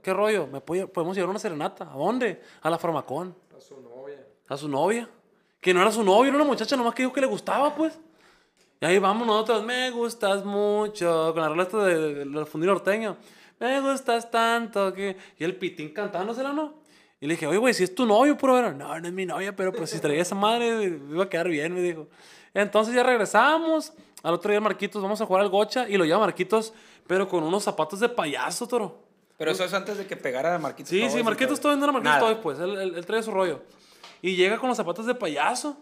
[0.04, 0.46] ¿Qué rollo?
[0.48, 1.86] ¿Me puede- podemos llevar una serenata?
[1.92, 2.42] ¿A dónde?
[2.62, 3.34] A la farmacón.
[3.58, 4.24] A su novia.
[4.50, 5.10] A su novia.
[5.62, 7.98] Que no era su novia, era una muchacha nomás que dijo que le gustaba, pues.
[8.82, 12.70] Y ahí vamos nosotros, me gustas mucho, con la rola esta de, de, de fundir
[12.70, 13.16] norteño.
[13.60, 15.16] Me gustas tanto que...
[15.40, 16.74] Y el pitín cantándosela, ¿no?
[17.22, 18.74] Y le dije, oye, güey, si es tu novio, puro era.
[18.74, 21.48] No, no es mi novia, pero pues si traía esa madre, me iba a quedar
[21.48, 22.08] bien, me dijo.
[22.54, 23.94] Entonces ya regresamos.
[24.22, 25.88] Al otro día, Marquitos, vamos a jugar al gocha.
[25.88, 26.74] Y lo lleva Marquitos,
[27.08, 28.98] pero con unos zapatos de payaso, toro.
[29.38, 30.90] Pero eso es antes de que pegara a Marquitos.
[30.90, 31.60] Sí, sí, Marquitos.
[31.60, 32.20] Toys no era Marquitos.
[32.20, 32.60] Toys, pues.
[32.60, 33.62] Él, él- él trae su rollo.
[34.22, 35.76] Y llega con los zapatos de payaso.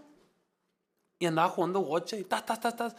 [1.20, 2.96] Y andaba jugando gocha y tas, tas, tas, tas.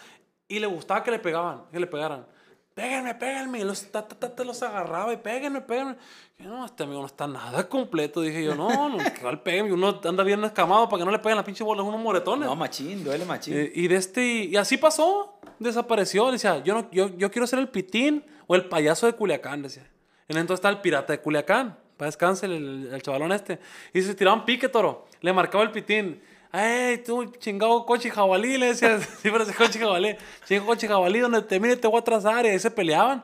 [0.47, 2.27] Y le gustaba que le pegaban, que le pegaran.
[2.75, 3.59] Péguenme, péguenme.
[3.61, 5.97] Y los, ta, ta, ta, ta, los agarraba y péguenme, péguenme.
[6.39, 8.21] Y yo, no, este amigo no está nada completo.
[8.21, 9.73] Dije yo, no, no, que al peguen.
[9.73, 12.47] Uno anda bien escamado para que no le peguen las pinches bolas unos moretones.
[12.49, 13.55] No, machín, duele machín.
[13.57, 17.59] Eh, y de este y así pasó, desapareció, decía, yo no yo, yo quiero ser
[17.59, 19.89] el pitín o el payaso de Culiacán, decía.
[20.29, 21.77] En entonces está el pirata de Culiacán.
[21.97, 23.59] Para descanse el, el, chavalón este.
[23.93, 25.07] Y se tiraba un pique, toro.
[25.21, 26.21] Le marcaba el pitín.
[26.53, 28.59] ¡Ey, tú, chingado coche jabalí!
[28.59, 30.17] Le decía, sí, pero ese coche jabalí.
[30.47, 32.45] Chingado coche jabalí, donde te mire te voy a trazar.
[32.47, 33.23] Y ahí se peleaban.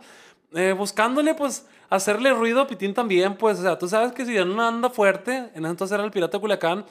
[0.54, 4.32] Eh, buscándole, pues, hacerle ruido a Pitín también, pues, o sea, tú sabes que si
[4.34, 6.86] ya no anda fuerte, en ese entonces era el pirata de Culiacán,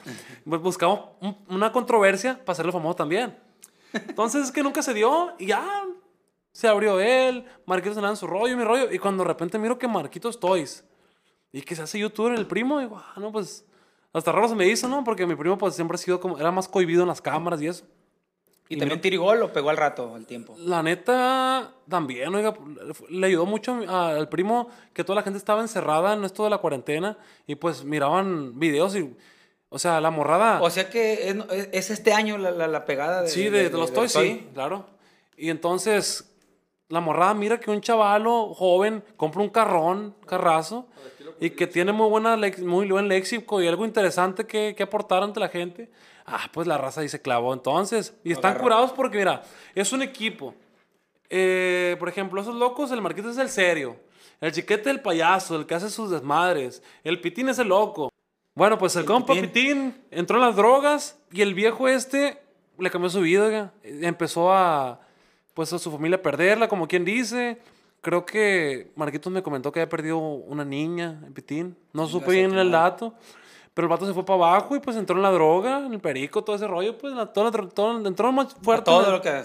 [0.48, 3.36] pues buscamos un- una controversia para hacerlo famoso también.
[3.92, 5.64] Entonces es que nunca se dio y ya
[6.58, 9.78] se abrió él, Marquitos andaba en su rollo, mi rollo, y cuando de repente miro
[9.78, 10.84] que Marquitos Toys
[11.52, 13.64] y que se hace youtuber el primo, digo, ah, no, pues,
[14.12, 15.04] hasta raro se me hizo, ¿no?
[15.04, 17.68] Porque mi primo, pues, siempre ha sido como, era más cohibido en las cámaras y
[17.68, 17.84] eso.
[18.68, 20.56] Y, también Tirigol lo pegó al rato, al tiempo.
[20.58, 22.52] La neta, también, oiga,
[23.08, 26.58] le ayudó mucho al primo que toda la gente estaba encerrada en esto de la
[26.58, 29.14] cuarentena y pues miraban videos y,
[29.68, 30.60] o sea, la morrada.
[30.60, 31.36] O sea que es,
[31.70, 34.86] es este año la, la, la pegada de, sí, de, de los toys, sí, claro.
[35.36, 36.28] Y entonces,
[36.88, 40.86] la morrada mira que un chavalo joven compra un carrón, carrazo,
[41.40, 45.38] y que tiene muy, buena, muy buen léxico y algo interesante que, que aportar ante
[45.38, 45.90] la gente.
[46.26, 48.14] Ah, pues la raza dice clavó entonces.
[48.24, 49.42] Y están curados porque, mira,
[49.74, 50.54] es un equipo.
[51.30, 53.96] Eh, por ejemplo, esos locos, el Marquito es el serio.
[54.40, 56.82] El chiquete el payaso, el que hace sus desmadres.
[57.04, 58.12] El pitín es el loco.
[58.54, 59.50] Bueno, pues el, compa Pitín.
[59.50, 60.04] pitín.
[60.10, 62.40] entró en las drogas y el viejo este
[62.78, 63.72] le cambió su vida.
[63.82, 65.00] Empezó a,
[65.58, 67.58] pues, a su familia a perderla, como quien dice.
[68.00, 71.76] Creo que Marquitos me comentó que había perdido una niña, el pitín.
[71.92, 73.12] No supe su bien el dato.
[73.74, 75.98] Pero el vato se fue para abajo y pues entró en la droga, en el
[75.98, 76.96] perico, todo ese rollo.
[76.96, 78.84] Pues la- todo, todo- entró más A fuerte.
[78.84, 79.28] todo en- lo que...
[79.30, 79.44] a-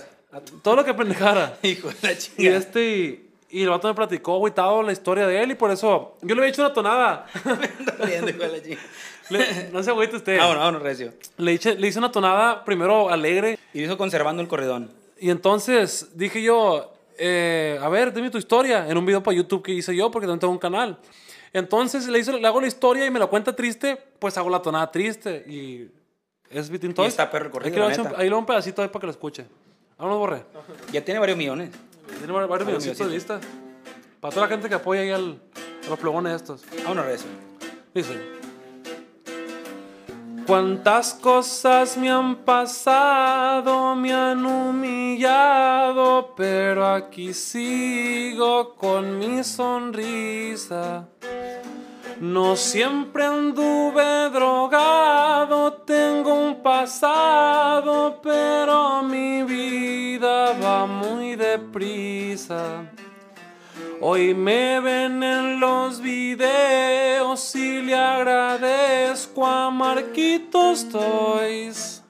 [0.62, 1.58] todo lo que pendejara.
[1.63, 2.58] hijo de la Y chingada.
[2.60, 6.15] este, y, y el vato me platicó, agüitado, la historia de él y por eso,
[6.21, 7.26] yo le había hecho una tonada.
[8.02, 8.88] Riendo, hijo de la chingada.
[9.30, 10.38] Le- no se agüite usted.
[10.38, 11.12] Vámonos, vámonos, recio.
[11.38, 14.91] Le hice, le hice una tonada primero alegre Y lo hizo conservando el corredón.
[15.25, 19.63] Y entonces dije yo, eh, a ver, dime tu historia en un video para YouTube
[19.63, 20.99] que hice yo porque también tengo un canal.
[21.53, 24.62] Entonces le, hizo, le hago la historia y me la cuenta triste, pues hago la
[24.62, 25.89] tonada triste y
[26.49, 27.09] es Vitín Toys.
[27.09, 28.17] está perro el corrido, Ahí, le voy a la echar- neta.
[28.21, 29.45] ahí le doy un pedacito ahí para que lo escuche.
[29.97, 30.43] Vámonos, borre.
[30.91, 31.69] Ya tiene varios millones.
[32.17, 33.41] Tiene varios Varios videocitos de vistas.
[34.19, 35.39] Para toda la gente que apoya ahí al,
[35.86, 36.63] a los plugones estos.
[36.83, 37.27] Vámonos, recio.
[37.93, 38.42] Dice.
[40.45, 51.08] Cuántas cosas me han pasado, me han humillado, pero aquí sigo con mi sonrisa.
[52.19, 62.92] No siempre anduve drogado, tengo un pasado, pero mi vida va muy deprisa.
[64.05, 72.03] Hoy me ven en los videos y le agradezco a Marquitos Toys.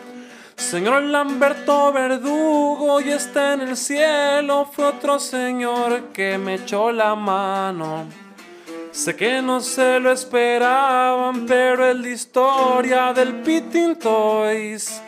[0.70, 7.14] Señor Lamberto Verdugo y está en el cielo, fue otro señor que me echó la
[7.14, 8.04] mano.
[8.90, 15.00] Sé que no se lo esperaban, pero es la historia del Pitin Toys.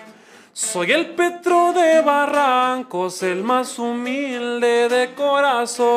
[0.55, 5.91] Soy el Petro de Barrancos, el más humilde de corazón.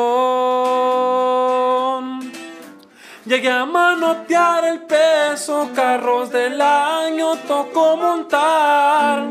[3.26, 9.28] Llegué a manotear el peso, carros del año tocó montar.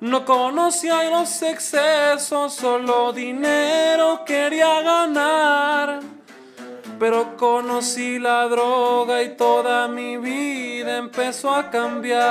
[0.00, 6.00] No conocía los excesos, solo dinero quería ganar.
[6.98, 12.24] Pero conocí la droga y toda mi vida empezó a cambiar.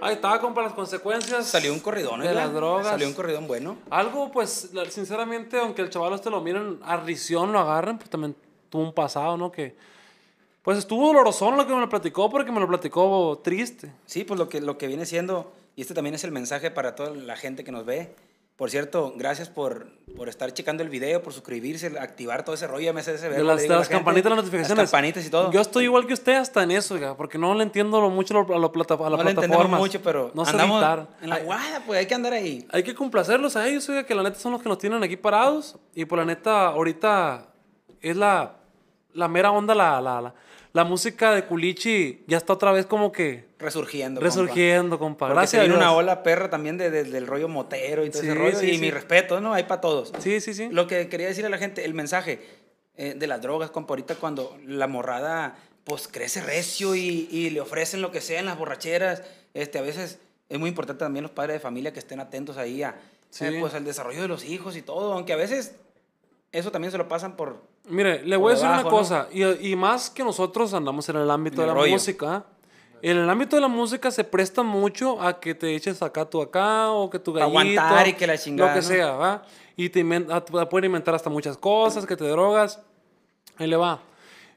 [0.00, 1.46] Ahí estaba, compa, las consecuencias.
[1.46, 2.44] Salió un corridón, De oiga.
[2.44, 2.86] las drogas.
[2.86, 3.76] Salió un corridón bueno.
[3.90, 8.36] Algo, pues, sinceramente, aunque el chaval este lo miren a risión, lo agarren, pues también
[8.70, 9.50] tuvo un pasado, ¿no?
[9.50, 9.74] Que,
[10.62, 13.90] pues estuvo dolorosón lo que me lo platicó, porque me lo platicó triste.
[14.06, 16.94] Sí, pues lo que, lo que viene siendo, y este también es el mensaje para
[16.94, 18.14] toda la gente que nos ve.
[18.58, 22.86] Por cierto, gracias por, por estar checando el video, por suscribirse, activar todo ese rollo,
[22.86, 23.98] ya De verbo, las, de la las gente.
[24.00, 24.78] campanitas, las notificaciones.
[24.82, 25.52] Las campanitas y todo.
[25.52, 28.36] Yo estoy igual que usted hasta en eso, oiga, porque no le entiendo lo mucho
[28.36, 29.78] a, lo- a, lo plata- a la no entendemos plataforma.
[29.78, 30.82] mucho, pero no sé andamos
[31.22, 32.66] en la guada, pues hay que andar ahí.
[32.72, 35.16] Hay que complacerlos a ellos, oiga, que la neta son los que nos tienen aquí
[35.16, 35.76] parados.
[35.94, 37.46] Y por la neta, ahorita
[38.00, 38.56] es la,
[39.12, 40.34] la mera onda, la, la, la,
[40.72, 44.20] la música de Culichi ya está otra vez como que Resurgiendo.
[44.20, 45.26] resurgiendo, compa.
[45.26, 45.76] Porque Gracias Dios.
[45.76, 48.58] una ola perra también de- de- del rollo motero y todo Sí, ese rollo.
[48.58, 48.78] sí, y sí.
[48.80, 49.54] mi respeto, ¿no?
[49.54, 50.12] Hay para todos.
[50.18, 50.68] Sí, sí, sí.
[50.70, 52.40] Lo que quería decir a la gente, el mensaje
[52.96, 57.60] eh, de las drogas, compa, ahorita cuando la morrada, pues crece recio y, y le
[57.60, 59.22] ofrecen lo que sea en las borracheras,
[59.54, 62.82] este, a veces es muy importante también los padres de familia que estén atentos ahí
[62.82, 62.96] a,
[63.40, 65.76] eh, pues, al desarrollo de los hijos y todo, aunque a veces
[66.52, 67.62] eso también se lo pasan por...
[67.88, 71.30] Mire, le voy a decir una cosa, y, y, más que nosotros andamos en el
[71.30, 72.44] ámbito de la música,
[73.00, 76.42] en el ámbito de la música se presta mucho a que te eches acá tú
[76.42, 77.58] acá, o que tu gallito...
[77.58, 79.42] Aguantar y que la chingada, Lo que sea, ¿va?
[79.76, 82.80] Y te, te pueden inventar hasta muchas cosas, que te drogas.
[83.56, 84.00] Ahí le va.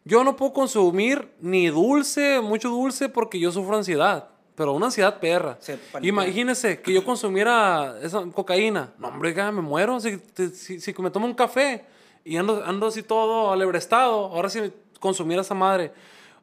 [0.03, 4.29] Yo no puedo consumir ni dulce, mucho dulce, porque yo sufro ansiedad.
[4.61, 5.57] Pero una ansiedad perra.
[6.03, 8.91] Imagínese que yo consumiera esa cocaína.
[8.99, 9.99] No, hombre, me muero.
[9.99, 10.21] Si,
[10.53, 11.83] si, si, me tomo un café
[12.23, 15.91] y ando, ando así todo alebrestado, ahora si consumiera esa madre.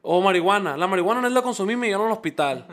[0.01, 0.75] O marihuana.
[0.75, 2.67] La marihuana no es la consumí me llevan al hospital.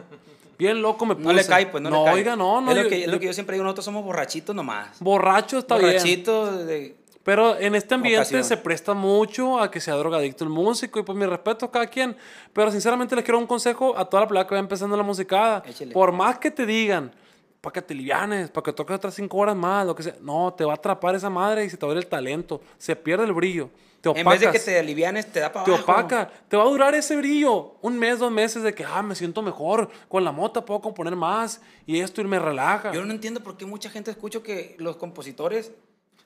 [0.58, 1.28] Bien loco me puse.
[1.28, 2.14] No le cae, pues no, no le cae.
[2.14, 2.72] oiga, no, no.
[2.72, 4.98] Es, lo que, es lo que yo siempre digo, nosotros somos borrachitos nomás.
[4.98, 5.92] Borracho está bien.
[5.92, 11.00] Borrachito de pero en este ambiente se presta mucho a que sea drogadicto el músico
[11.00, 12.16] y pues mi respeto a cada quien.
[12.52, 15.64] Pero sinceramente les quiero un consejo a toda la placa que va empezando la musicada.
[15.92, 17.12] Por más que te digan,
[17.60, 20.14] para que te livianes, para que toques otras cinco horas más, lo que sea.
[20.20, 22.60] No, te va a atrapar esa madre y se te va a ir el talento.
[22.78, 23.70] Se pierde el brillo.
[24.00, 26.30] Te opacas, en vez de que te alivianes, te da para Te opaca.
[26.46, 29.42] Te va a durar ese brillo un mes, dos meses de que, ah, me siento
[29.42, 29.90] mejor.
[30.08, 32.92] Con la mota puedo componer más y esto y me relaja.
[32.92, 35.72] Yo no entiendo por qué mucha gente escucho que los compositores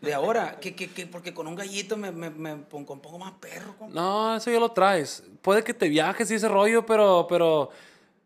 [0.01, 3.75] de ahora, que, que, que, porque con un gallito me, me, me pongo, más perro.
[3.91, 5.23] No, eso ya lo traes.
[5.43, 7.69] Puede que te viajes y ese rollo, pero, pero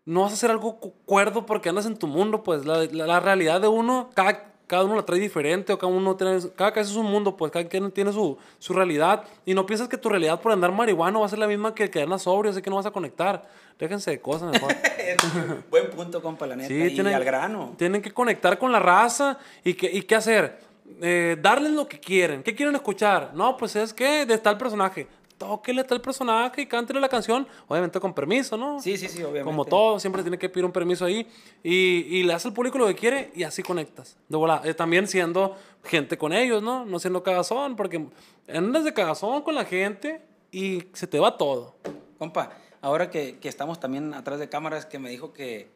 [0.05, 3.61] no vas a hacer algo cuerdo porque andas en tu mundo, pues la, la, realidad
[3.61, 6.97] de uno, cada, cada uno la trae diferente, o cada uno tiene, cada cabeza es
[6.97, 9.25] un mundo, pues cada quien tiene su, su realidad.
[9.45, 11.85] Y no piensas que tu realidad por andar marihuana va a ser la misma que
[11.85, 13.49] el que anda sobrio, así que no vas a conectar.
[13.81, 14.73] Déjense de cosas mejor.
[15.71, 16.69] Buen punto, compa, la neta.
[16.69, 17.75] Sí, y tienen, al grano.
[17.77, 21.99] Tienen que conectar con la raza y, que, y qué hacer eh, darles lo que
[21.99, 22.43] quieren.
[22.43, 23.33] ¿Qué quieren escuchar?
[23.35, 25.07] No, pues es que de tal personaje.
[25.39, 28.81] Tóquele tal personaje y cántele la canción, obviamente con permiso, ¿no?
[28.81, 29.45] Sí, sí, sí, obviamente.
[29.45, 31.29] Como todo, siempre tiene que pedir un permiso ahí.
[31.63, 34.17] Y, y le das al público lo que quiere y así conectas.
[34.29, 36.85] De eh, también siendo gente con ellos, ¿no?
[36.85, 38.07] No siendo cagazón, porque
[38.49, 41.75] andas de cagazón con la gente y se te va todo.
[42.17, 45.74] Compa, ahora que, que estamos también atrás de cámaras, que me dijo que,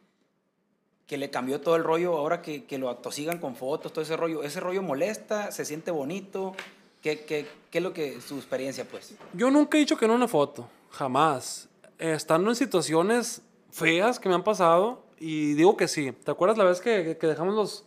[1.08, 4.16] que le cambió todo el rollo ahora que, que lo atosigan con fotos, todo ese
[4.16, 4.42] rollo.
[4.42, 5.50] ¿Ese rollo molesta?
[5.50, 6.54] ¿Se siente bonito?
[7.02, 9.14] ¿Qué, qué, qué es lo que su experiencia, pues?
[9.32, 11.70] Yo nunca he dicho que no una foto, jamás.
[11.98, 13.40] estando en situaciones
[13.70, 16.12] feas que me han pasado y digo que sí.
[16.12, 17.84] ¿Te acuerdas la vez que, que dejamos los,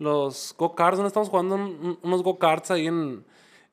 [0.00, 0.96] los go-karts?
[0.96, 1.54] ¿Dónde estamos jugando
[2.02, 3.24] unos go-karts ahí en,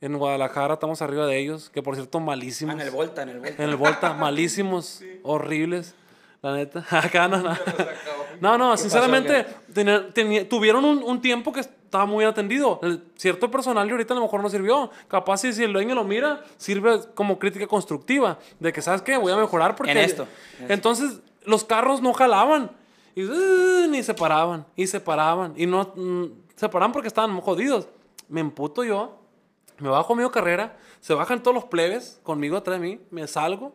[0.01, 0.75] en Guadalajara?
[0.75, 2.75] Estamos arriba de ellos, que por cierto, malísimos.
[2.75, 3.63] Ah, en el Volta, en el Volta.
[3.63, 5.95] En el Volta, malísimos, horribles.
[6.43, 6.85] La neta.
[6.91, 7.57] Acá no, no.
[8.41, 9.45] No, no, sinceramente,
[10.49, 12.81] tuvieron un, un, tiempo que estaba muy atendido.
[12.83, 14.91] El cierto personal y ahorita a lo mejor no sirvió.
[15.07, 18.39] Capaz si, si el dueño lo mira, sirve como crítica constructiva.
[18.59, 19.15] De que, ¿sabes qué?
[19.17, 19.93] Voy a mejorar porque...
[19.93, 20.27] En esto.
[20.67, 22.71] Entonces, los carros no jalaban.
[23.15, 24.65] Y uh, ni se paraban.
[24.75, 25.53] Y se paraban.
[25.55, 25.93] Y no...
[25.95, 26.25] Mm,
[26.57, 27.87] se paraban porque estaban jodidos.
[28.27, 29.17] Me emputo yo.
[29.79, 30.75] Me bajo medio carrera.
[30.99, 32.99] Se bajan todos los plebes conmigo atrás de mí.
[33.11, 33.73] Me salgo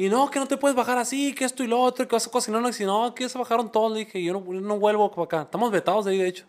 [0.00, 2.24] y no, que no te puedes bajar así, que esto y lo otro, que vas
[2.24, 2.62] a cocinar.
[2.62, 3.92] No, y si no, que se bajaron todos.
[3.92, 5.42] Le dije, yo no, no vuelvo para acá.
[5.42, 6.46] Estamos vetados de ahí, de hecho.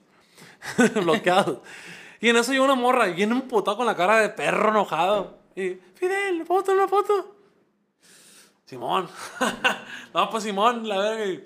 [1.01, 1.57] Bloqueados.
[2.21, 5.39] y en eso yo una morra, viene un puto con la cara de perro enojado.
[5.55, 7.37] Y, Fidel, foto, una foto.
[8.65, 9.09] Simón.
[10.13, 11.41] no, pues Simón, la verga.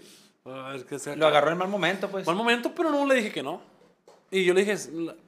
[1.16, 2.28] Lo agarró en mal momento, pues.
[2.28, 3.62] Mal momento, pero no le dije que no.
[4.30, 4.74] Y yo le dije,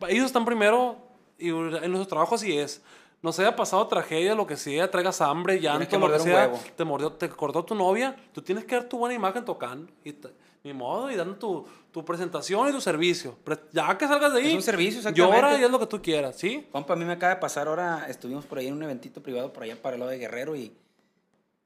[0.10, 0.98] ellos están primero
[1.38, 2.82] y en nuestro trabajo así es
[3.26, 7.12] nos haya pasado tragedia, lo que sea, traigas hambre, llanto, lo que sea, te mordió,
[7.12, 10.16] te cortó tu novia, tú tienes que dar tu buena imagen tocando, y
[10.64, 13.36] ni modo, y dando tu, tu, presentación y tu servicio.
[13.72, 15.38] Ya que salgas de ahí, es un servicio, exactamente.
[15.38, 16.68] llora y es lo que tú quieras, ¿sí?
[16.72, 19.52] Compa, a mí me acaba de pasar ahora, estuvimos por ahí en un eventito privado
[19.52, 20.72] por allá para el lado de Guerrero y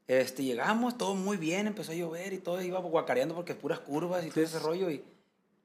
[0.08, 4.26] este, llegamos, todo muy bien, empezó a llover y todo iba guacareando porque puras curvas
[4.26, 5.04] y todo ese rollo y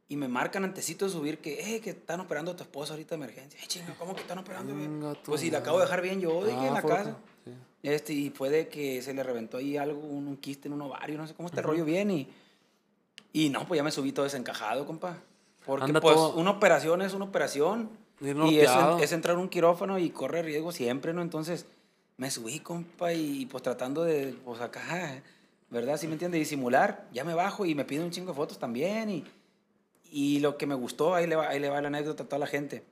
[0.09, 3.11] y me marcan antesito de subir que, eh, que están operando a tu esposa ahorita
[3.11, 3.59] de emergencia.
[3.61, 5.17] Eh, chinga, ¿cómo que están operando bien?
[5.25, 7.17] Pues si la acabo de dejar bien yo, dije, en la ah, casa.
[7.83, 11.27] Este, y puede que se le reventó ahí algo, un, quiste en un ovario, no
[11.27, 12.11] sé cómo está el rollo bien.
[12.11, 12.29] Y,
[13.33, 15.19] y no, pues ya me subí todo desencajado, compa.
[15.67, 17.91] Porque pues una operación es una operación.
[18.21, 21.21] Y es, es, entrar un quirófano y corre riesgo siempre, ¿no?
[21.21, 21.67] Entonces
[22.17, 25.23] me subí, compa, y pues tratando de, pues acá,
[25.69, 25.97] ¿verdad?
[25.97, 26.39] Si me entiende?
[26.39, 27.07] Disimular.
[27.13, 29.25] Ya me bajo y me piden un chingo de fotos también y
[30.11, 32.39] y lo que me gustó, ahí le va, ahí le va la anécdota a toda
[32.39, 32.85] la gente,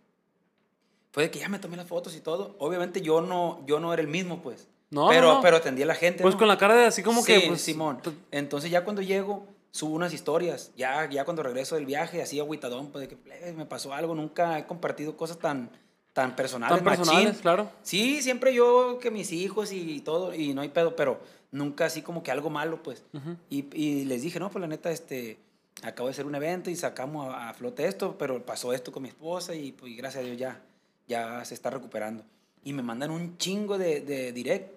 [1.12, 2.56] fue que ya me tomé las fotos y todo.
[2.58, 4.66] Obviamente yo no, yo no era el mismo, pues.
[4.90, 6.22] No, pero, pero atendí a la gente.
[6.22, 7.44] Pues con la cara de así como que.
[7.48, 8.00] Pues, Simón.
[8.02, 10.72] Pues Entonces ya cuando llego, subo unas historias.
[10.74, 14.14] Ya, ya cuando regreso del viaje, así agüitadón, pues de que me pasó algo.
[14.14, 15.70] Nunca he compartido cosas tan,
[16.14, 16.76] tan personales.
[16.76, 17.70] Tan personales, claro.
[17.82, 22.00] Sí, siempre yo, que mis hijos y todo, y no hay pedo, pero nunca así
[22.00, 23.02] como que algo malo, pues.
[23.50, 25.38] y, y les dije, no, pues la neta, este
[25.82, 29.02] acabo de hacer un evento y sacamos a, a flote esto, pero pasó esto con
[29.02, 30.60] mi esposa y pues gracias a Dios ya,
[31.08, 32.24] ya se está recuperando.
[32.64, 34.70] Y me mandan un chingo de, de direct,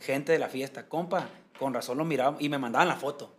[0.00, 3.32] gente de la fiesta, compa, con razón lo miraban y me mandaban la foto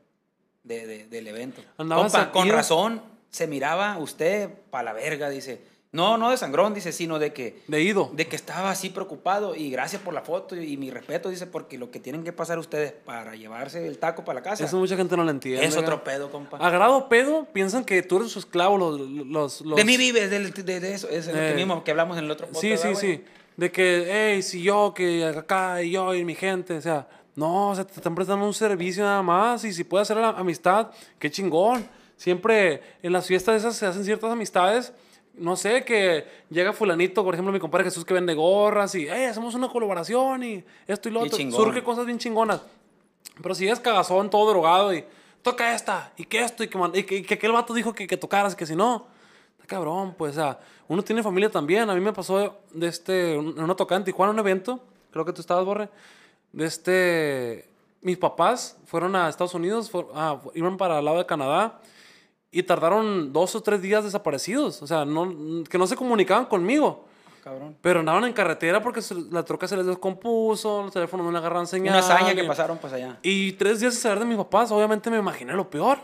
[0.64, 1.62] de, de- del evento.
[1.96, 5.73] Compa, con razón se miraba usted pa' la verga, dice.
[5.94, 8.10] No, no de sangrón, dice, sino de que De ido.
[8.14, 11.78] de que estaba así preocupado y gracias por la foto y, mi respeto, dice, porque
[11.78, 14.98] lo que tienen que pasar ustedes para llevarse el taco para la casa Eso mucha
[14.98, 15.64] gente no lo entiende.
[15.66, 16.58] es otro pedo, compa.
[16.58, 19.00] A grado pedo, piensan que tú eres su esclavo, los...
[19.00, 21.92] los, los- De mí vives, del- de, de eso, es lo Eh, que mismo que
[21.92, 22.62] hablamos en el otro podcast.
[22.84, 23.24] Sí, sí, sí.
[23.56, 27.70] De que, hey, si yo, que acá, y yo, y mi gente, o sea, no,
[27.70, 30.90] o sea, te están prestando un servicio nada más, y si puedes hacer la amistad,
[31.20, 31.88] qué chingón.
[32.18, 34.92] Siempre en las fiestas esas se hacen ciertas amistades,
[35.36, 39.26] no sé, que llega fulanito, por ejemplo, mi compadre Jesús que vende gorras, y, hey,
[39.26, 41.38] hacemos una colaboración, y esto y lo Qué otro.
[41.38, 41.60] chingón.
[41.62, 42.62] Surge cosas bien chingonas.
[43.42, 45.04] Pero si es cagazón, todo drogado, y
[45.42, 47.94] toca esta, y que esto, y que, man- y que, y que aquel vato dijo
[47.94, 49.08] que, que tocaras, que si no,
[49.54, 51.90] está cabrón, pues, o sea, uno tiene familia también.
[51.90, 54.80] A mí me pasó de este, en una tocada en Tijuana, un evento,
[55.12, 55.90] creo que tú estabas, Borre,
[56.52, 57.68] de este,
[58.02, 61.80] mis papás fueron a Estados Unidos, ah, iban para el lado de Canadá,
[62.54, 67.06] y tardaron dos o tres días desaparecidos, o sea, no, que no se comunicaban conmigo.
[67.44, 67.76] Cabrón.
[67.82, 71.38] Pero andaban en carretera porque se- la troca se les descompuso, los teléfonos no le
[71.40, 71.94] agarran señal.
[71.96, 73.18] Una hazaña que y- pasaron pues allá.
[73.22, 75.98] y tres días de saber de mis papás, obviamente me imaginé lo peor.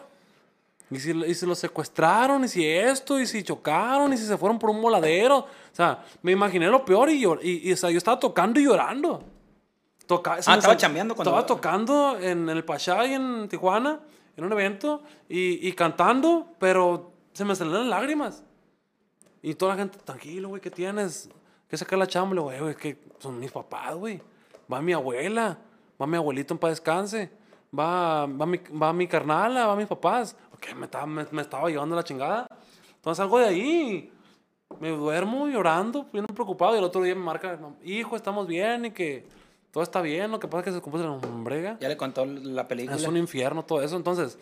[0.92, 4.36] Y si, y si los secuestraron, y si esto, y si chocaron, y si se
[4.38, 5.38] fueron por un moladero.
[5.38, 8.60] O sea, me imaginé lo peor y, llor- y, y, o sea, yo estaba tocando
[8.60, 9.24] y llorando.
[10.08, 14.00] Toca, Ah, estaba chambeando cuando- Estaba tocando en el Pachá y en Tijuana,
[14.40, 18.44] en un evento, y, y cantando, pero se me salieron lágrimas.
[19.42, 21.30] Y toda la gente, tranquilo, güey, ¿qué tienes?
[21.68, 22.34] ¿Qué sacar la chamba?
[22.34, 24.22] Digo, "Eh, güey, que son mis papás, güey.
[24.72, 25.58] Va mi abuela,
[26.02, 27.32] va mi abuelito en paz descanse,
[27.78, 30.36] va, va, mi, va mi carnala, va mis papás.
[30.54, 32.48] Ok, me estaba, me, me estaba llevando la chingada.
[32.96, 34.12] Entonces salgo de ahí,
[34.80, 36.76] me duermo llorando, bien preocupado.
[36.76, 39.26] Y el otro día me marca, "No, hijo, estamos bien y que
[39.72, 40.32] todo está bien.
[40.32, 41.78] Lo que pasa es que se compuso la hombrega.
[41.80, 42.98] Ya le contó la película.
[42.98, 43.96] Es un infierno todo eso.
[43.96, 44.38] Entonces,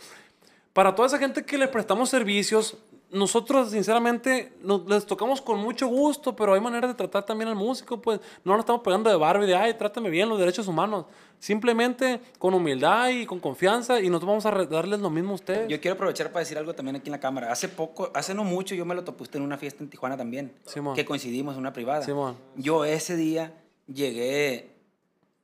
[0.74, 2.78] para toda esa gente que le prestamos servicios,
[3.12, 7.56] nosotros sinceramente nos, les tocamos con mucho gusto, pero hay maneras de tratar también al
[7.56, 11.06] músico, pues no nos estamos pegando de Barbie, de, ay, trátame bien los derechos humanos.
[11.40, 15.68] Simplemente con humildad y con confianza y nosotros vamos a darles lo mismo a ustedes.
[15.68, 17.52] Yo quiero aprovechar para decir algo también aquí en la cámara.
[17.52, 20.18] Hace poco, hace no mucho, yo me lo topé usted en una fiesta en Tijuana
[20.18, 20.52] también.
[20.66, 20.96] Simón.
[20.96, 22.02] Que coincidimos en una privada.
[22.02, 22.38] Simón.
[22.56, 23.54] Yo ese día
[23.88, 24.77] llegué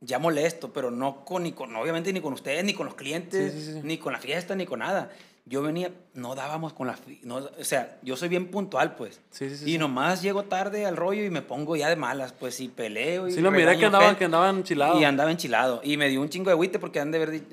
[0.06, 3.54] ya molesto, pero no con, ni con, obviamente ni con ustedes, ni con los clientes,
[3.54, 3.80] Sí, sí, sí.
[3.84, 5.10] ni con la fiesta, ni con nada.
[5.46, 6.96] Yo venía, no dábamos con la...
[7.24, 9.20] No, o sea, yo soy bien puntual, pues.
[9.32, 9.78] Sí, sí, sí, y sí.
[9.78, 13.34] nomás llego tarde al rollo y me pongo ya de malas, pues, y peleo y
[13.34, 14.20] Sí, lo miré que andaba, gente.
[14.20, 15.00] que andaba enchilado.
[15.00, 15.82] Y andaba enchilado.
[15.84, 17.44] Y me dio un chingo de agüite porque han de di-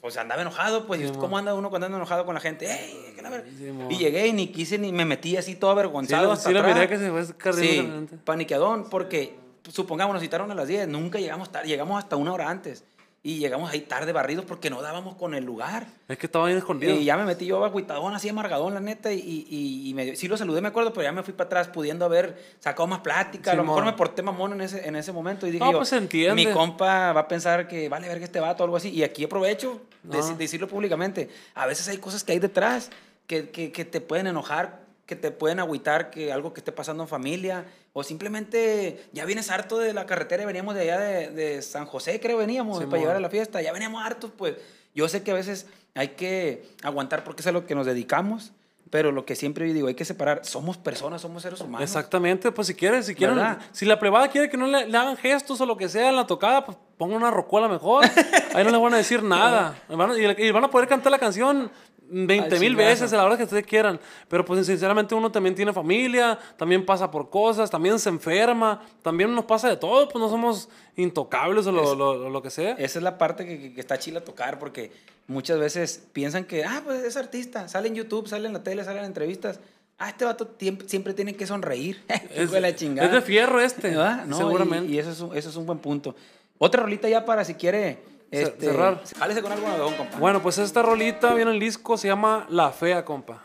[0.00, 1.00] Pues andaba enojado, pues.
[1.00, 1.18] Sí, ¿y mo.
[1.20, 2.66] ¿Cómo anda uno cuando anda enojado con la gente?
[2.68, 3.14] ¡Ey!
[3.30, 3.44] ver-".
[3.56, 6.26] Sí, y llegué y ni quise ni me metí así todo Sí, avergonzado.
[6.26, 6.74] lo, hasta sí lo atrás.
[6.74, 7.88] miré que se fue Sí,
[8.24, 9.36] paniqueadón, porque
[9.70, 12.84] supongamos nos citaron a las 10, nunca llegamos tarde, llegamos hasta una hora antes.
[13.22, 15.88] Y llegamos ahí tarde barridos porque no dábamos con el lugar.
[16.06, 16.94] Es que estaba bien escondido.
[16.94, 20.28] Y ya me metí yo agüitadón, así amargadón, la neta, y, y, y me- sí
[20.28, 23.50] lo saludé, me acuerdo, pero ya me fui para atrás pudiendo haber sacado más plática.
[23.50, 25.78] a lo mejor me porté mamón en ese, en ese momento y dije No, yo,
[25.78, 26.36] pues entiende.
[26.36, 28.90] mi compa va a pensar que vale verga este vato o algo así.
[28.90, 30.24] Y aquí aprovecho de, No.
[30.28, 31.28] de decirlo públicamente.
[31.56, 32.90] A veces hay cosas que hay detrás
[33.26, 37.02] que, que, que te pueden enojar, que te pueden agüitar, que algo que esté pasando
[37.02, 37.64] en familia,
[37.98, 41.86] o simplemente ya vienes harto de la carretera y veníamos de allá de, de San
[41.86, 44.54] José, creo veníamos, para llegar a la fiesta, ya veníamos hartos, pues
[44.94, 48.52] yo sé que a veces hay que aguantar porque es a lo que nos dedicamos,
[48.90, 51.88] pero lo que siempre yo digo, hay que separar, somos personas, somos seres humanos.
[51.88, 53.60] Exactamente, pues si quieren, si quieren, ¿Verdad?
[53.72, 56.16] si la plebada quiere que no le, le hagan gestos o lo que sea en
[56.16, 58.04] la tocada, pues pongan una rocola mejor.
[58.54, 59.74] Ahí no les van a decir nada.
[59.88, 61.70] Van a- y, y van a poder cantar la canción
[62.08, 63.98] 20 Al mil veces a la hora que ustedes quieran.
[64.28, 69.34] Pero pues sinceramente uno también tiene familia, también pasa por cosas, también se enferma, también
[69.34, 72.72] nos pasa de todo, pues no somos intocables o lo, Es- lo- lo que sea.
[72.72, 74.92] Esa es la parte que, que- está chila tocar porque
[75.26, 78.84] muchas veces piensan que, ah, pues es artista, sale en YouTube, sale en la tele,
[78.84, 79.60] sale en entrevistas.
[79.98, 80.50] Ah, este vato
[80.86, 82.02] siempre tiene que sonreír.
[82.34, 83.08] Es, de la chingada.
[83.08, 84.26] es de fierro este, ¿Verdad?
[84.26, 84.92] No, seguramente.
[84.92, 86.14] Y, y eso, es un, eso es un buen punto.
[86.58, 87.98] Otra rolita ya para si quiere
[88.30, 89.02] este, cerrar.
[89.18, 90.18] Jálese con algo nuevo, compa.
[90.18, 93.42] Bueno, pues esta rolita viene el disco, se llama La Fea, compa.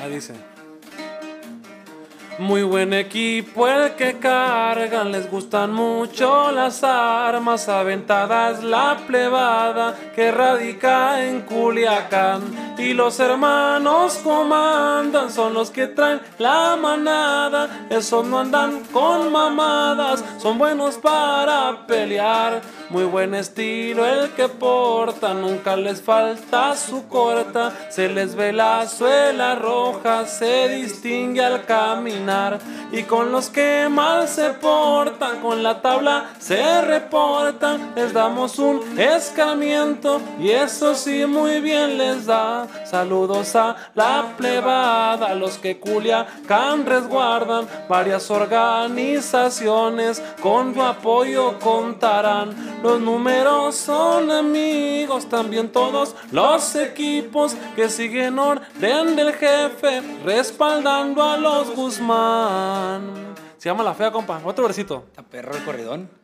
[0.00, 0.34] Ahí dice.
[2.38, 10.32] Muy buen equipo el que cargan, les gustan mucho las armas aventadas, la plebada que
[10.32, 12.74] radica en Culiacán.
[12.76, 17.86] y los hermanos comandan, son los que traen la manada.
[17.88, 22.62] Esos no andan con mamadas, son buenos para pelear.
[22.90, 27.72] Muy buen estilo el que porta, nunca les falta su corta.
[27.90, 31.64] Se les ve la suela roja, se distingue al
[32.92, 37.92] Y con los que mal se portan, con la tabla se reportan.
[37.94, 42.66] Les damos un escarmiento y eso sí muy bien les da.
[42.86, 47.66] Saludos a la plebada, los que Culiacán resguardan.
[47.88, 52.54] Varias organizaciones con tu apoyo contarán.
[52.82, 61.36] Los números son amigos, también todos los equipos que siguen orden del jefe, respaldando a
[61.36, 62.13] los Guzmán.
[63.56, 64.40] Se llama La Fea, compa.
[64.44, 65.06] Otro versito.
[65.16, 66.23] A perro el corridón.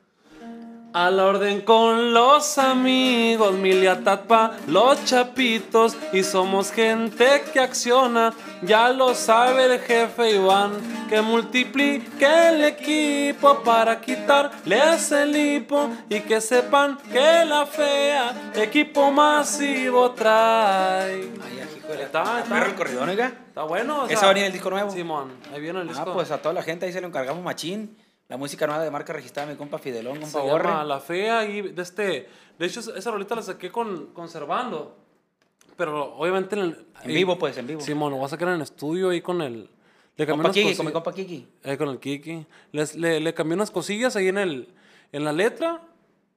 [0.92, 8.88] A la orden con los amigos, Miliatatpa, los chapitos, y somos gente que acciona, ya
[8.88, 10.72] lo sabe el jefe Iván,
[11.08, 19.12] que multiplique el equipo para quitarles el hipo y que sepan que la fea equipo
[19.12, 21.30] masivo trae.
[21.40, 23.32] Ay, hijo de Está, está, el corridón, oiga.
[23.46, 24.02] Está bueno.
[24.02, 24.90] o ¿Ese sea, va a venir el disco nuevo?
[24.90, 26.10] Simón, ahí viene el disco.
[26.10, 27.96] Ah, pues a toda la gente ahí se lo encargamos machín.
[28.30, 30.68] La música nueva de marca registrada, mi compa Fidelón, Se compa Borre.
[30.68, 32.28] llama La Fea y de este...
[32.58, 34.96] De hecho, esa rolita la saqué con, conservando.
[35.76, 36.86] Pero obviamente en el...
[37.02, 37.80] En vivo, pues, en vivo.
[37.80, 39.68] Simón, lo voy a sacar en el estudio ahí con el...
[40.16, 41.48] Le cambié Compa Kiki, con mi compa Kiki.
[41.64, 42.46] Eh, con el Kiki.
[42.72, 44.68] Les- le, le cambié unas cosillas ahí en, el,
[45.12, 45.80] en la letra.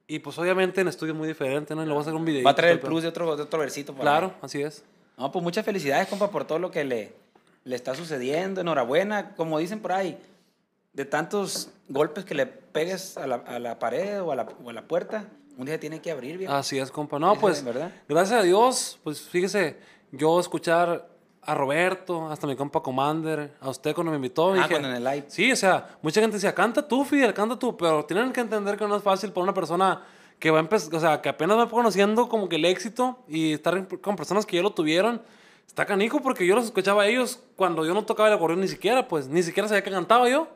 [0.08, 1.82] Y pues obviamente en estudio es muy diferente, ¿no?
[1.82, 2.42] Y le voy a hacer un video.
[2.44, 3.92] Va a traer el plus de otro, de otro versito.
[3.92, 4.04] por ahí.
[4.04, 4.84] Claro, así es.
[5.16, 7.12] No, pues muchas felicidades, compa, por todo lo que le,
[7.64, 8.60] le está sucediendo.
[8.62, 10.18] Enhorabuena, como dicen por ahí,
[10.94, 14.70] de tantos golpes que le pegues a la, a la pared o a la, o
[14.70, 16.52] a la puerta, un día tiene que abrir, viejo.
[16.52, 17.18] Así es, compa.
[17.18, 17.92] No, pues, es verdad.
[18.08, 19.76] gracias a Dios, pues fíjese,
[20.12, 21.08] yo escuchar
[21.42, 24.52] a Roberto, hasta mi compa Commander, a usted cuando me invitó.
[24.52, 25.24] Ah, dije, cuando en el live.
[25.28, 28.76] Sí, o sea, mucha gente decía, canta tú, Fidel, canta tú, pero tienen que entender
[28.76, 30.02] que no es fácil para una persona
[30.38, 33.52] que va a empezar, o sea, que apenas va conociendo como que el éxito y
[33.52, 35.22] estar con personas que ya lo tuvieron.
[35.66, 38.68] Está canijo porque yo los escuchaba a ellos cuando yo no tocaba el acordeón ni
[38.68, 40.48] siquiera, pues, ni siquiera sabía que cantaba yo.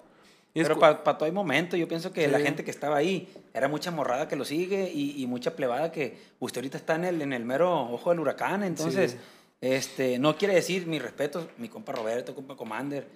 [0.55, 2.45] Pero para todo hay momento, yo pienso que la Sí.
[2.45, 6.19] gente que estaba ahí era mucha morrada que lo sigue y, y mucha plebada que
[6.41, 9.17] usted ahorita está en el, en el mero ojo del huracán, entonces, Sí.
[9.61, 13.07] este, no quiere decir mi respeto, mi compa Roberto, compa Commander,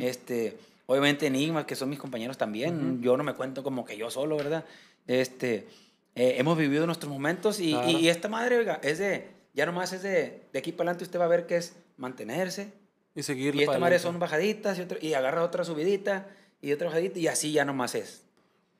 [0.00, 4.10] este, obviamente Enigma, que son mis compañeros también, yo no me cuento como que yo
[4.10, 4.64] solo, ¿verdad?
[5.06, 5.66] Este,
[6.14, 9.92] eh, hemos vivido nuestros momentos y, y- y esta madre, oiga, es de, ya nomás
[9.92, 12.72] es de, de aquí para adelante usted va a ver que es mantenerse,
[13.14, 16.28] y seguirle y esta madre son bajaditas y, otra- y agarra otra subidita
[16.62, 18.24] y otra bajadita y así ya nomás es.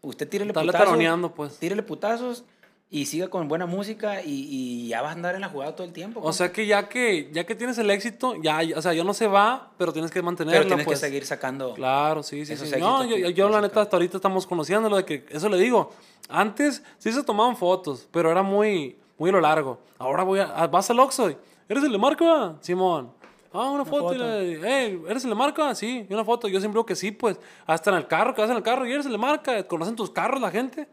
[0.03, 1.33] Usted tírele Estarle putazos.
[1.35, 1.59] pues.
[1.59, 2.45] Tírele putazos
[2.93, 5.87] y siga con buena música y, y ya vas a andar en la jugada todo
[5.87, 6.21] el tiempo.
[6.21, 6.37] O compa.
[6.37, 9.27] sea que ya que ya que tienes el éxito, ya, o sea, ya no se
[9.27, 10.59] va, pero tienes que mantenerlo.
[10.61, 10.99] pero tienes pues.
[11.01, 11.75] que seguir sacando.
[11.75, 12.75] Claro, sí, sí, sí.
[12.81, 15.93] No, yo, yo, yo la neta hasta ahorita estamos conociéndolo de que eso le digo.
[16.29, 19.79] Antes sí se tomaban fotos, pero era muy muy a lo largo.
[19.99, 21.29] Ahora voy a, a- vas al Oxxo.
[21.69, 22.57] ¿Eres el de marca?
[22.63, 23.13] Simón.
[23.53, 24.15] Ah, una, foto.
[24.15, 25.75] y le- "Ey, ¿Eres el de marca?
[25.75, 26.47] Sí, y una foto.
[26.49, 27.39] Yo siempre digo que sí, pues.
[27.67, 29.67] Hasta en el carro, que vas en el carro y eres el de marca.
[29.67, 30.89] Conocen tus carros la gente.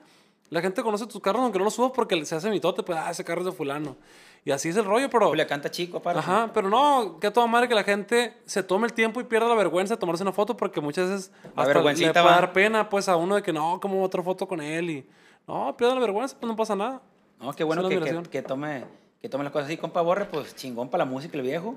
[0.50, 3.12] La gente conoce tus carros aunque no los subas porque se hace mitote, pues, ah,
[3.12, 3.98] ese carro es de fulano.
[4.46, 5.36] Y así es el rollo, pero...
[5.36, 6.20] Le canta chico, aparte.
[6.20, 9.26] Ajá, pero no, que a toda madre que la gente se tome el tiempo y
[9.26, 12.32] pierda la vergüenza de tomarse una foto porque muchas veces La hasta le puede va.
[12.32, 15.10] dar pena pues a uno de que no, como otra foto con él y
[15.46, 17.02] no, pierda la vergüenza, pues no pasa nada.
[17.42, 18.86] No, qué bueno Es que, que, que tome,
[19.22, 21.76] que tome las cosas así, compa Borre, pues chingón para la música el viejo.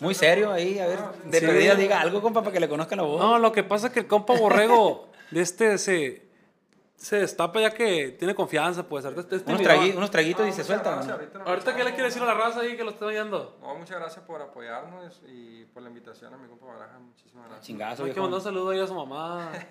[0.00, 1.46] Muy serio ahí, a ver, de Sí.
[1.46, 3.20] perdida diga algo, compa, para que le conozcan la voz.
[3.20, 6.22] No, lo que pasa es que el compa borrego de este se,
[7.00, 9.04] se destapa ya que tiene confianza, pues.
[9.06, 9.76] Ahorita este unos, mirón.
[9.78, 10.90] tragui- unos traguitos y se suelta.
[10.96, 11.14] gracias, ¿no?
[11.14, 13.56] ahorita no- Ahorita, ¿qué le quiere decir a la raza ahí que lo está oyendo?
[13.62, 16.98] No, muchas gracias por apoyarnos y por la invitación a mi compa Baraja.
[16.98, 17.66] Muchísimas gracias.
[17.66, 19.50] Chingazo, Hay que mandar un saludo ahí a su mamá.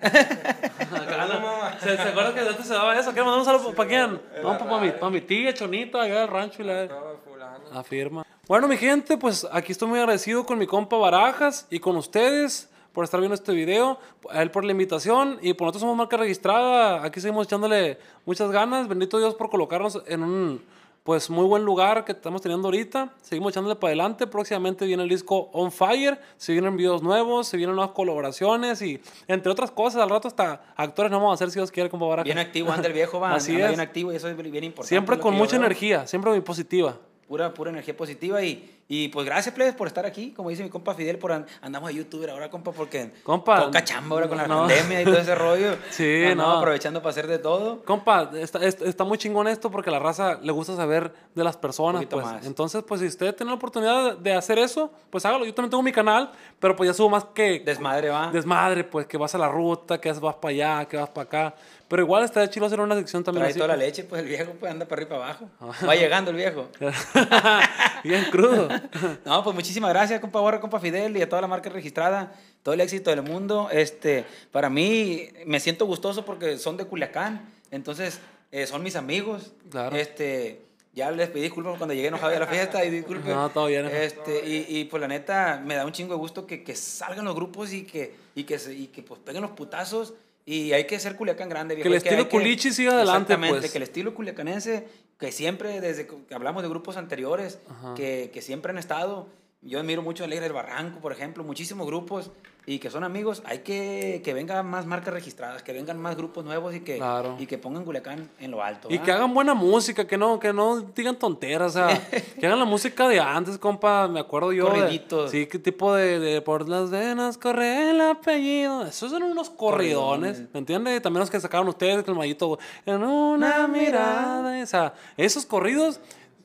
[1.80, 3.12] ¿Se, ¿Se acuerdan que antes se daba eso?
[3.14, 4.20] ¿Qué mandar un saludo para quién?
[4.42, 6.88] No, para mi, pa' mi tía Chonita, allá del rancho y la...
[6.88, 7.60] Todo fulano.
[7.78, 8.26] Afirma.
[8.46, 12.69] Bueno, mi gente, pues aquí estoy muy agradecido con mi compa Barajas y con ustedes
[12.92, 13.98] por estar viendo este video,
[14.30, 18.50] a él por la invitación y por nosotros somos marca registrada, aquí seguimos echándole muchas
[18.50, 20.62] ganas, bendito Dios por colocarnos en un
[21.02, 25.08] pues muy buen lugar que estamos teniendo ahorita, seguimos echándole para adelante, próximamente viene el
[25.08, 30.02] disco On Fire, se vienen videos nuevos, se vienen nuevas colaboraciones y entre otras cosas,
[30.02, 32.24] al rato hasta actores no vamos a hacer si Dios quiere, compa Barajas.
[32.24, 33.34] Bien activo, anda el viejo, va.
[33.34, 33.70] Así anda es.
[33.70, 34.88] bien activo y eso es bien importante.
[34.88, 35.66] Siempre con mucha veo.
[35.66, 36.96] energía, siempre muy positiva.
[37.30, 40.32] Pura, pura energía positiva y, y pues gracias, plebes, por estar aquí.
[40.32, 43.84] Como dice mi compa Fidel, por an- andamos de youtuber ahora, compa, porque Compa, poca
[43.84, 44.58] chamba ahora con la no.
[44.66, 45.76] pandemia y todo ese rollo.
[45.90, 46.58] Sí, no.
[46.58, 47.84] aprovechando para hacer de todo.
[47.84, 51.44] Compa, está, es- está muy chingón esto porque a la raza le gusta saber de
[51.44, 52.26] las personas, pues.
[52.26, 52.44] más.
[52.44, 55.44] Entonces, pues si usted tiene la oportunidad de hacer eso, pues hágalo.
[55.44, 58.32] Yo también tengo mi canal, pero pues ya subo más que Desmadre, va.
[58.32, 61.54] desmadre, pues que vas a la ruta, que vas para allá, que vas para acá.
[61.90, 63.58] Pero igual está chido hacer una sección también Trae así.
[63.58, 65.86] toda la leche, pues el viejo pues anda para arriba y para abajo.
[65.88, 66.68] Va llegando el viejo.
[68.04, 68.68] Bien crudo.
[69.24, 72.32] No, pues muchísimas gracias, compa Borra, compa Fidel y a toda la marca registrada.
[72.62, 73.68] Todo el éxito del mundo.
[73.72, 77.50] Este, para mí me siento gustoso porque son de Culiacán.
[77.72, 78.20] Entonces,
[78.52, 79.52] eh, son mis amigos.
[79.68, 79.96] Claro.
[79.96, 80.62] Este,
[80.92, 83.32] ya les pedí disculpas cuando llegué enojado a la fiesta y disculpen.
[83.34, 83.86] No, todo bien.
[83.86, 87.24] Este, y, y pues la neta, me da un chingo de gusto que, que salgan
[87.24, 90.14] los grupos y que, y que, y que pues peguen los putazos.
[90.46, 91.88] Y hay que ser Culiacán grande, viejo.
[91.88, 93.70] el estilo que- culichi siga adelante, Exactamente, pues.
[93.72, 94.86] que el estilo culiacanense,
[95.18, 97.58] que siempre, desde que hablamos de grupos anteriores,
[97.94, 99.28] que, que siempre han estado.
[99.62, 102.30] Yo admiro mucho a Alegre del Barranco, por ejemplo, muchísimos grupos
[102.64, 103.42] y que son amigos.
[103.44, 107.36] Hay que que vengan más marcas registradas, que vengan más grupos nuevos y que, Claro.
[107.38, 108.88] y que pongan Culiacán en lo alto.
[108.90, 111.88] Y que hagan buena música, que no, que no digan tonteras, o sea,
[112.40, 114.64] que hagan la música de antes, compa, me acuerdo yo.
[114.70, 115.30] de- Corriditos.
[115.30, 118.86] sí, qué tipo de, de por las venas corre el apellido.
[118.86, 120.54] Esos eran unos corridones, Corridones.
[120.54, 121.02] ¿me entiendes?
[121.02, 126.00] También los que sacaron ustedes, que el mallito, en una mirada, o sea, esos corridos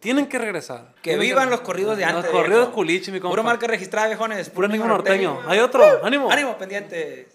[0.06, 0.94] tienen que regresar.
[1.02, 2.26] Que Tienen vivan los corridos de antes.
[2.26, 3.32] Los corridos culichi, mi compa.
[3.32, 4.52] Puro marca registrada, viejones.
[4.52, 5.40] Puro ánimo norteño.
[5.48, 6.30] Hay otro, ánimo.
[6.30, 7.35] Ánimo, pendientes.